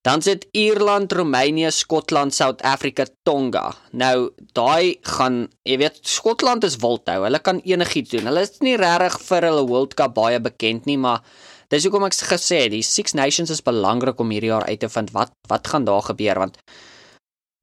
[0.02, 3.68] Dan sit Ierland, Roemenië, Skotland, South Africa, Tonga.
[3.94, 7.20] Nou, daai gaan, jy weet, Skotland is wild nou.
[7.22, 8.26] Hulle kan enigiets doen.
[8.26, 11.22] Hulle is nie regtig vir hulle World Cup baie bekend nie, maar
[11.70, 14.90] dis hoekom ek gesê het, die Six Nations is belangrik om hierdie jaar uit te
[14.90, 16.58] vind wat wat gaan daar gebeur want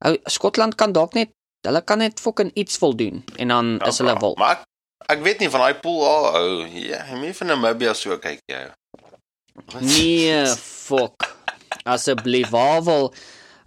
[0.02, 1.30] ou Skotland kan dalk net
[1.68, 4.32] hulle kan net fucking iets wil doen en dan Ja, is hulle bro.
[4.32, 4.34] wil.
[4.40, 4.64] Maar ek,
[5.14, 6.66] ek weet nie van daai pool al ou.
[6.72, 8.64] Ja, jy moet van Namibia so kyk jy.
[9.84, 10.42] Nee,
[10.88, 11.29] fuck.
[11.84, 13.14] Asseblief, waar wil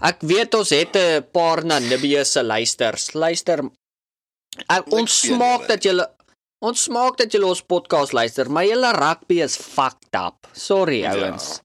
[0.03, 3.13] Ek weet ons het 'n paar Namibië se luisters.
[3.13, 3.59] Luister.
[4.67, 6.05] Ek, ons smaak dat julle
[6.59, 10.47] ons smaak dat julle ons podcast luister, maar julle rugby is fucked up.
[10.51, 11.59] Sorry Ja, ouens.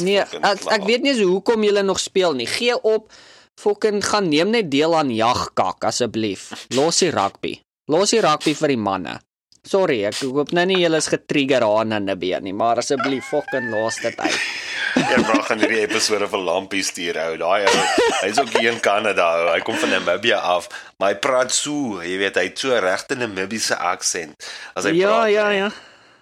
[0.00, 2.46] Nee, ek, ek weet nie eens hoekom julle nog speel nie.
[2.46, 3.12] Gee op.
[3.60, 6.66] Fucking gaan neem net deel aan jagkak asseblief.
[6.68, 7.60] Los die rugby.
[7.86, 9.20] Los die rugby vir die manne.
[9.64, 13.70] Sorry, ek hoop nou nie julle is getrigger daar in Namibië nie, maar asseblief fucking
[14.02, 14.40] dit uit.
[14.94, 17.36] Ja, bro, gaan hierdie episode vir Lampie stuur ou.
[17.40, 17.78] Daai ou,
[18.22, 19.48] hy's ook hier in Kanada ou.
[19.50, 20.68] Hy kom van Namibia af,
[21.00, 24.46] maar hy praat so, jy weet, hy het so regte Namibiese aksent
[24.76, 25.32] as hy Ja, praat.
[25.32, 25.58] ja, nee.
[25.64, 25.70] ja.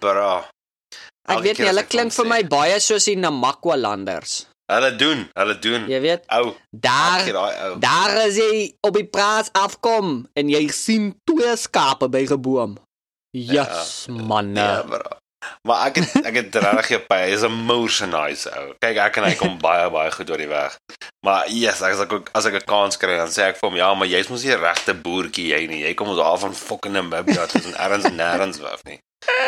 [0.01, 0.31] Bro.
[1.29, 4.47] Ek weet nie, as hulle klink vir my baie soos die Namakwa landers.
[4.73, 5.85] Hulle doen, hulle doen.
[5.91, 7.77] Jy weet, Ou, daar ou.
[7.83, 12.73] daar is jy op die plaas afkom en jy sien twee skape by 'n boom.
[13.33, 14.61] Yes, manne.
[14.61, 15.17] Ja, bro.
[15.67, 17.19] Maar ek het ek het regtig gepy.
[17.29, 18.73] Hy's 'n moorse nice ou.
[18.79, 20.77] Kyk, ek en hy kom baie baie goed oor die weg.
[21.25, 23.77] Maar yes, as ek ook as ek 'n kans kry, dan sê ek vir hom,
[23.77, 25.81] ja, maar jy's mos nie 'n regte boertjie jy nie.
[25.83, 28.99] Jy kom ons daar van fucking Namibia, dit is ergens nêrens af nie.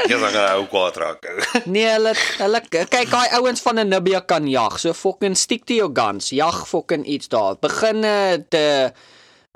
[0.08, 1.20] Jy's dan gaan ou kwaad raak.
[1.66, 4.80] Nee, hulle hulle kyk daai ouens van Namibia kan jag.
[4.80, 6.30] So fucking stick to your guns.
[6.30, 7.56] Jag fucking iets daar.
[7.60, 8.92] Begin eh, te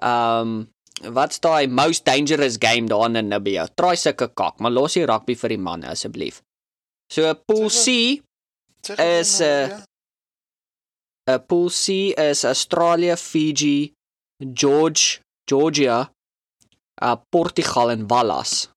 [0.03, 0.69] um
[1.03, 3.67] wat's daai most dangerous game daar in Namibia?
[3.75, 6.41] Try sulke kak, maar los die rugby vir die manne asseblief.
[7.11, 8.21] So pool C,
[8.97, 9.83] Is, eh, ja?
[11.27, 13.91] 'n pool C is Australië, Fiji,
[14.53, 16.09] George, Georgia,
[17.01, 18.69] uh Portugal en Wallis.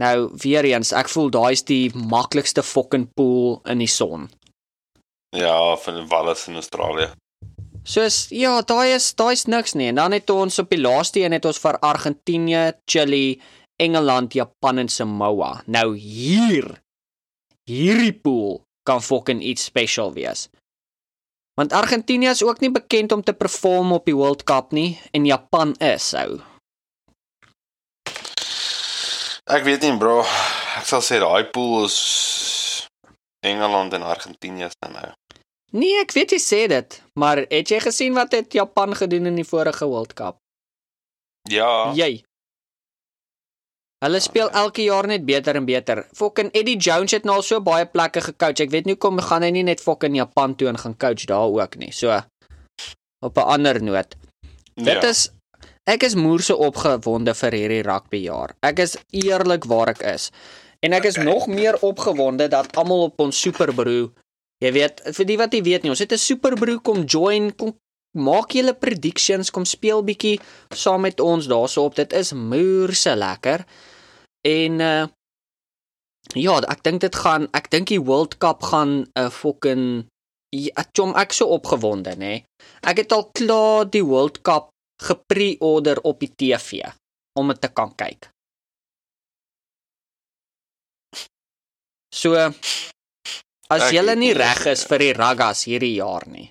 [0.00, 4.30] Nou weer eens, ek voel daai is die maklikste fucking pool in die son.
[5.36, 7.10] ja, van Wallis in Australië.
[7.86, 9.92] Soos ja, daai is daai is niks nie.
[9.92, 13.38] En dan het ons op die laaste een het ons vir Argentinië, Chili,
[13.78, 15.60] Engeland, Japan en Samoa.
[15.70, 16.80] Nou hier
[17.70, 20.48] hierdie pool kan fucking iets special wees.
[21.56, 25.24] Want Argentinië is ook nie bekend om te perform op die World Cup nie en
[25.24, 26.40] Japan is ou.
[29.46, 30.24] Ek weet nie, bro.
[30.76, 32.00] Ek sal sê daai pool is
[33.46, 35.14] Engeland en Argentinië staan nou.
[35.72, 39.34] Nee, ek weet jy sê dit, maar het jy gesien wat het Japan gedoen in
[39.34, 40.38] die vorige World Cup?
[41.50, 41.92] Ja.
[41.94, 42.22] Jy.
[44.04, 46.04] Hulle speel elke jaar net beter en beter.
[46.14, 48.60] Fucking Eddie Jones het nou al so baie plekke gecoach.
[48.60, 51.48] Ek weet nie kom gaan hy nie net fucking Japan toe en gaan coach daar
[51.48, 51.92] ook nie.
[51.92, 52.12] So
[53.24, 54.14] op 'n ander noot.
[54.74, 55.08] Dit ja.
[55.08, 55.30] is
[55.88, 58.54] ek is moerse opgewonde vir hierdie rugby jaar.
[58.60, 60.30] Ek is eerlik waar ek is.
[60.80, 61.24] En ek is Okay.
[61.24, 64.12] nog meer opgewonde dat almal op ons superbroer,
[64.64, 67.76] jy weet, vir die wat nie weet nie, ons het 'n superbroer kom join, kom
[68.16, 70.40] maak julle predictions, kom speel bietjie
[70.74, 71.94] saam met ons daarso op.
[71.94, 73.64] Dit is moerse lekker.
[74.46, 75.06] En uh
[76.34, 80.06] ja, ek dink dit gaan ek dink die World Cup gaan 'n uh, fucking
[80.50, 82.42] ja, chom ek so opgewonde, nê.
[82.82, 84.70] Ek het al klaar die World Cup
[85.02, 86.82] gepre-order op die TV
[87.38, 88.30] om dit te kan kyk.
[92.10, 92.32] So
[93.70, 96.50] as julle nie reg is vir die Raggas hierdie jaar nie,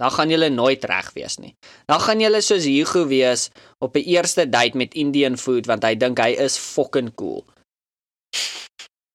[0.00, 1.54] dan gaan julle nooit reg wees nie.
[1.88, 5.94] Dan gaan julle soos Hugo wees op 'n eerste date met Indian food want hy
[5.94, 7.44] dink hy is fucking cool.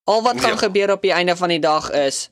[0.06, 0.62] Al wat gaan Ja.
[0.68, 2.28] gebeur op die einde van die dag is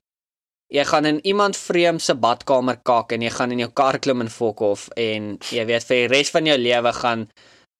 [0.73, 4.21] jy gaan in iemand vreemd se badkamer kak en jy gaan in jou kar klim
[4.21, 7.29] en fok of en jy weet vir die res van jou lewe gaan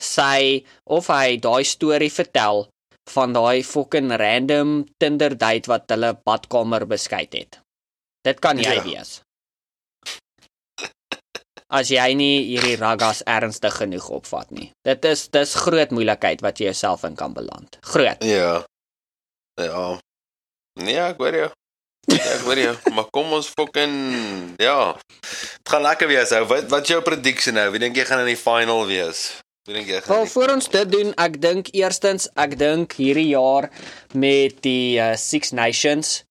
[0.01, 2.69] sy of hy daai storie vertel
[3.15, 7.59] van daai fucking random Tinder date wat hulle badkamer beskuit het.
[8.25, 8.83] Dit kan jy Ja.
[8.85, 9.21] wees.
[11.73, 14.71] As jy nie hierdie raggas ernstig genoeg opvat nie.
[14.85, 17.79] Dit is dis groot moeilikheid wat jy jouself in kan beland.
[17.81, 18.21] Groot.
[18.29, 18.65] Ja.
[19.61, 19.99] Ja.
[20.81, 21.49] Nee, ek hoor jou.
[22.13, 22.75] Ja, ek hoor jou.
[22.97, 24.77] Maar kom ons fucking ja.
[25.23, 26.45] Dit gaan lekker wees ou.
[26.51, 27.71] Wat wat jou prediction nou?
[27.73, 29.41] Wie dink jy gaan in die final wees?
[29.71, 30.17] Dink jy gaan?
[30.17, 33.69] Wel voor ons dit doen, ek dink eerstens, ek dink hierdie jaar
[34.19, 36.25] met die uh, Six Nations.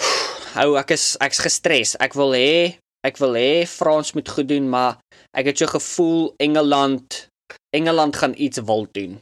[0.62, 1.92] Ou, ek is ek's gestres.
[2.00, 4.96] Ek wil hê ek wil hê Frans moet goed doen, maar
[5.36, 7.26] ek het so gevoel Engeland
[7.76, 9.20] Engeland gaan iets wil doen.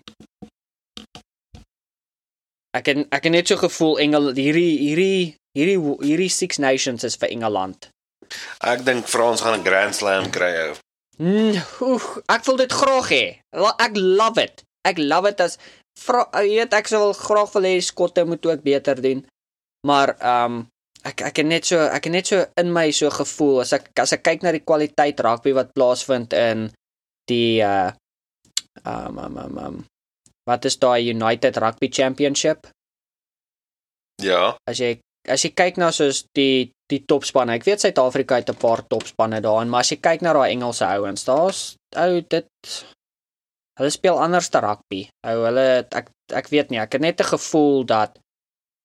[2.78, 7.18] Ek het ek het net so gevoel Engel hierdie hierdie hierdie hierdie Six Nations is
[7.18, 7.90] vir Engeland.
[8.62, 10.74] Ek dink Frans gaan 'n Grand Slam kry ou.
[11.16, 13.24] Mm, oef, ek wil dit graag hê.
[13.80, 14.64] Ek love it.
[14.86, 15.56] Ek love it as
[15.96, 19.24] vra weet ek sou wel graag wil hê skotte moet ook beter doen.
[19.86, 20.64] Maar ehm um,
[21.06, 23.90] ek ek het net so ek het net so in my so gevoel as ek
[24.02, 26.68] as ek kyk na die kwaliteit rugby wat plaasvind in
[27.30, 27.90] die uh
[28.84, 29.76] ehm um, um, um,
[30.46, 32.68] wat is daai United Rugby Championship?
[34.22, 34.56] Ja.
[34.68, 34.98] As jy
[35.28, 37.56] as jy kyk na soos die die topspanne.
[37.58, 40.84] Ek weet Suid-Afrika het 'n paar topspanne daarin, maar as jy kyk na daai Engelse
[40.86, 42.46] ouens, daar's ou dit
[43.78, 45.08] hulle speel anders te rugby.
[45.26, 48.18] Ou hulle ek ek weet nie, ek het net 'n gevoel dat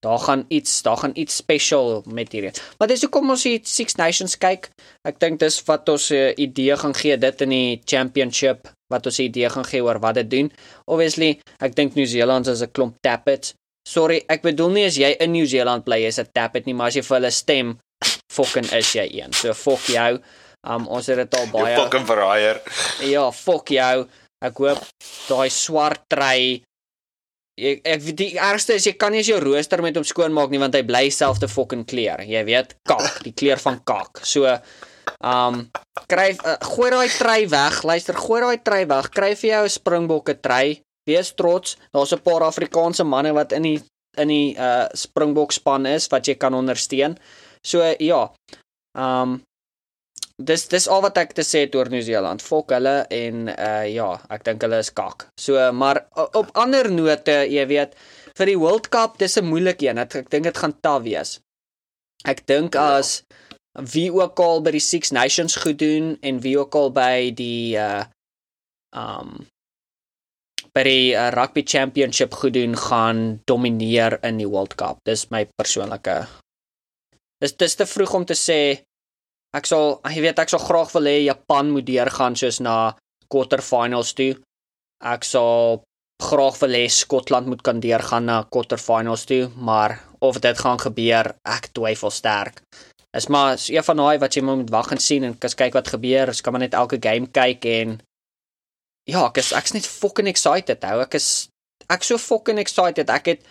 [0.01, 2.51] daar gaan iets, daar gaan iets special met hierdie.
[2.77, 4.69] Maar dis hoekom ons die Six Nations kyk.
[5.05, 9.05] Ek dink dis wat ons 'n uh, idee gaan gee dit in die championship wat
[9.05, 10.51] ons idee gaan gee oor wat dit doen.
[10.85, 13.53] Obviously, ek dink New Zealand is 'n klomp tappets.
[13.87, 16.87] Sorry, ek bedoel nie as jy in New Zealand bly jy's 'n tappet nie, maar
[16.87, 17.77] as jy vir hulle stem,
[18.31, 19.33] fucking is jy een.
[19.33, 20.21] So fuck jou.
[20.67, 22.61] Um ons het dit al Jy baie fucking verraaier.
[23.01, 24.07] Ja, fuck jou.
[24.41, 24.81] Ek hoop
[25.27, 26.61] daai swart trei
[27.61, 30.53] ek ek weet die ergste is jy kan nie eens jou rooster met hom skoonmaak
[30.53, 32.23] nie want hy bly selfde fucking kleur.
[32.25, 34.23] Jy weet, kak, die kleur van kak.
[34.25, 34.47] So
[35.21, 35.65] um
[36.09, 37.81] kry uh, gooi daai trei weg.
[37.87, 39.11] Luister, gooi daai trei weg.
[39.13, 40.81] Kry vir jou 'n springbokke trei.
[41.09, 41.77] Wees trots.
[41.93, 43.81] Daar's 'n paar Afrikaanse manne wat in die
[44.17, 47.17] in die uh springbok span is wat jy kan ondersteun.
[47.63, 48.31] So ja.
[48.97, 49.41] Um
[50.41, 52.41] dis dis al wat ek te sê het oor Nieu-Seeland.
[52.41, 55.27] Fok hulle en uh ja, ek dink hulle is kak.
[55.39, 57.95] So maar op ander note, jy weet,
[58.37, 59.97] vir die World Cup, dis 'n moeilike een.
[59.97, 61.39] Ek, ek dink dit gaan taaf wees.
[62.25, 62.97] Ek dink Ja.
[62.97, 63.23] as
[63.93, 67.75] wie ook al by die Six Nations goed doen en wie ook al by die
[67.77, 68.03] uh
[68.93, 69.47] um
[70.75, 75.01] by die uh, rugby championship goed doen gaan domineer in die World Cup.
[75.07, 76.23] Dis my persoonlike
[77.41, 78.59] Dis dis te vroeg om te sê
[79.57, 82.93] ek sal jy weet ek sal graag wil hê Japan moet deurgaan soos na
[83.33, 84.35] quarterfinals toe.
[85.01, 85.81] Ek sal
[86.21, 91.33] graag wil hê Skotland moet kan deurgaan na quarterfinals toe, maar of dit gaan gebeur,
[91.41, 92.61] ek twyfel sterk.
[93.17, 95.89] Is maar is een van daai wat jy moet wag en sien en kyk wat
[95.91, 96.29] gebeur.
[96.31, 97.97] Ons kan maar net elke game kyk en
[99.09, 100.99] ja, ek is ek's net fucking excited hou.
[101.01, 101.47] Ek is
[101.89, 103.09] ek so fucking excited.
[103.09, 103.41] Ek het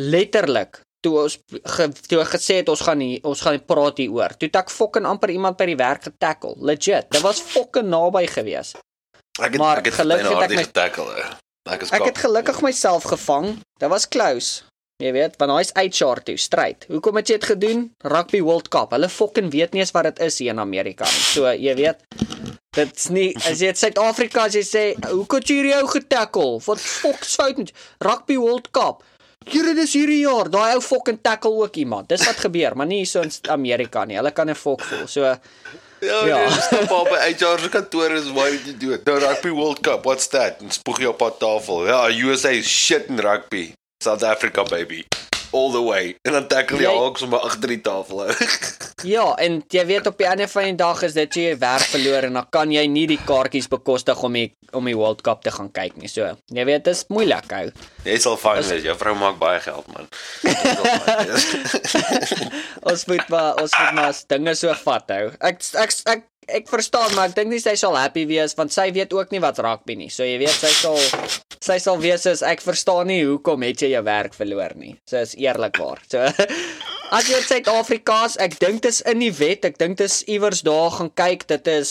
[0.00, 1.36] letterlik toe ons
[1.76, 4.34] ge, toe gesê het ons gaan nie ons gaan nie praat hier oor.
[4.36, 6.54] Toe het ek fucking amper iemand by die werk getackle.
[6.58, 7.08] Legit.
[7.10, 8.78] Dit was fucking naby geweest.
[9.38, 11.04] Ek het Maar ek het gelukkig het ek my- getackle.
[11.04, 11.34] ou.
[11.66, 13.58] Ek Ek het gelukkig myself gevang.
[13.78, 14.62] Dit was close.
[14.96, 16.86] Jy weet, want hy's HR toe, stryd.
[16.88, 17.80] Hoekom het jy dit gedoen?
[18.08, 18.94] Rugby World Cup.
[18.96, 21.24] Hulle fucking weet nie eens wat dit is hier in Amerika nie.
[21.34, 22.00] So, jy weet,
[22.78, 26.64] dit's nie as jy in Suid-Afrika as jy sê, "Hoe kon jy hierdie ou getackle?
[26.64, 29.04] Wat fok's fout met Rugby World Cup?"
[29.46, 32.08] Here dis hierdie jaar, daai ou fucking tackle ook iemand.
[32.08, 34.16] Dis wat gebeur, maar nie so in Amerika nie.
[34.16, 35.06] Hulle kan 'n fok voel.
[35.06, 35.36] So,
[36.00, 36.48] Ja, Ja.
[36.48, 39.04] Nee, stap op by HR se kantoor is why did you do it?
[39.04, 40.60] Nou rugby World Cup, what's that?
[40.60, 41.86] En spoeg jy op pad tafel.
[41.86, 43.72] Ja, USA is shit in rugby.
[44.02, 45.04] South Africa baby.
[45.52, 46.16] All the way.
[46.22, 48.26] En dan tackle jy Jy- Hawks om agter die tafel.
[49.06, 52.24] Ja, en jy weet op die einde van die dag is dit jy werk verloor
[52.26, 55.52] en dan kan jy nie die kaartjies bekostig om die om die World Cup te
[55.52, 56.08] gaan kyk nie.
[56.10, 57.68] So, jy weet dit is moeilik ou.
[58.08, 58.82] jy sal fyn wees.
[58.88, 60.08] Jou vrou maak baie geld man.
[62.90, 65.28] Ons moet maar ons moet maar dinge so vat hou.
[65.44, 68.90] Ek ek ek ek verstaan maar ek dink nie sy sal happy wees want sy
[68.94, 70.10] weet ook nie wat rugby nie.
[70.12, 70.98] So jy weet sy sal
[71.66, 74.94] sy sal wees soos ek verstaan nie hoekom het jy jou werk verloor nie.
[75.08, 75.98] So is eerlikwaar.
[76.10, 76.18] So
[77.16, 79.62] as jy in Suid-Afrika's, ek dink dit is in die wet.
[79.66, 81.40] Ek dink dit is iewers daar gaan kyk.
[81.50, 81.90] Dit is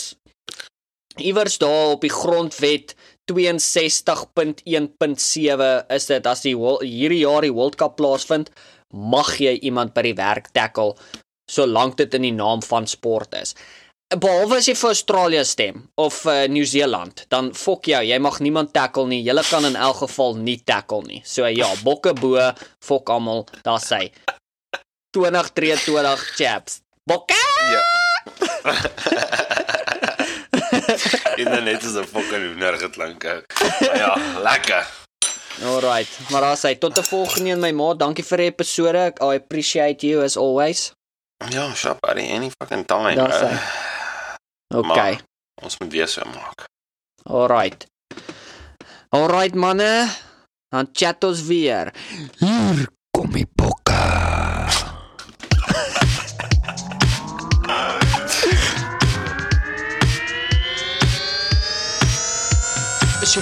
[1.20, 2.88] iewers daar op die grondwet
[3.32, 8.50] 62.1.7 is dit as die hierdie jaar die World Cup plaasvind,
[8.94, 10.94] mag jy iemand by die werk tackle
[11.50, 13.54] solank dit in die naam van sport is.
[14.06, 18.70] Behalwe as jy vir Australië stem of uh, Nieu-Seeland, dan fok jou, jy mag niemand
[18.70, 19.18] tackle nie.
[19.26, 21.24] Jy kan in elk geval nie tackle nie.
[21.26, 22.38] So ja, bokke bo,
[22.78, 24.12] fok almal, daar sê
[25.10, 26.78] 2023 chaps.
[27.02, 27.34] Bokke!
[27.72, 27.82] Ja.
[31.42, 33.24] Internet is 'n fucking hoender geklink.
[33.24, 33.42] ou.
[33.80, 34.86] Maar Ja, lekker.
[35.66, 37.98] Alright, maar daar sê tot 'n volgende een my maat.
[37.98, 39.12] Dankie vir die episode.
[39.20, 40.92] I appreciate you as always.
[41.50, 43.14] Ja, buddy, any fucking time.
[43.14, 43.48] Daar bro.
[44.74, 45.12] Okay.
[45.12, 45.22] Maar-
[45.62, 46.64] Ons moet weer so maak.
[47.22, 47.86] Alright.
[49.08, 50.08] Alright manne.
[50.68, 51.92] Dan chat ons weer.
[52.38, 53.94] Hier kom die bokke.
[63.22, 63.34] Is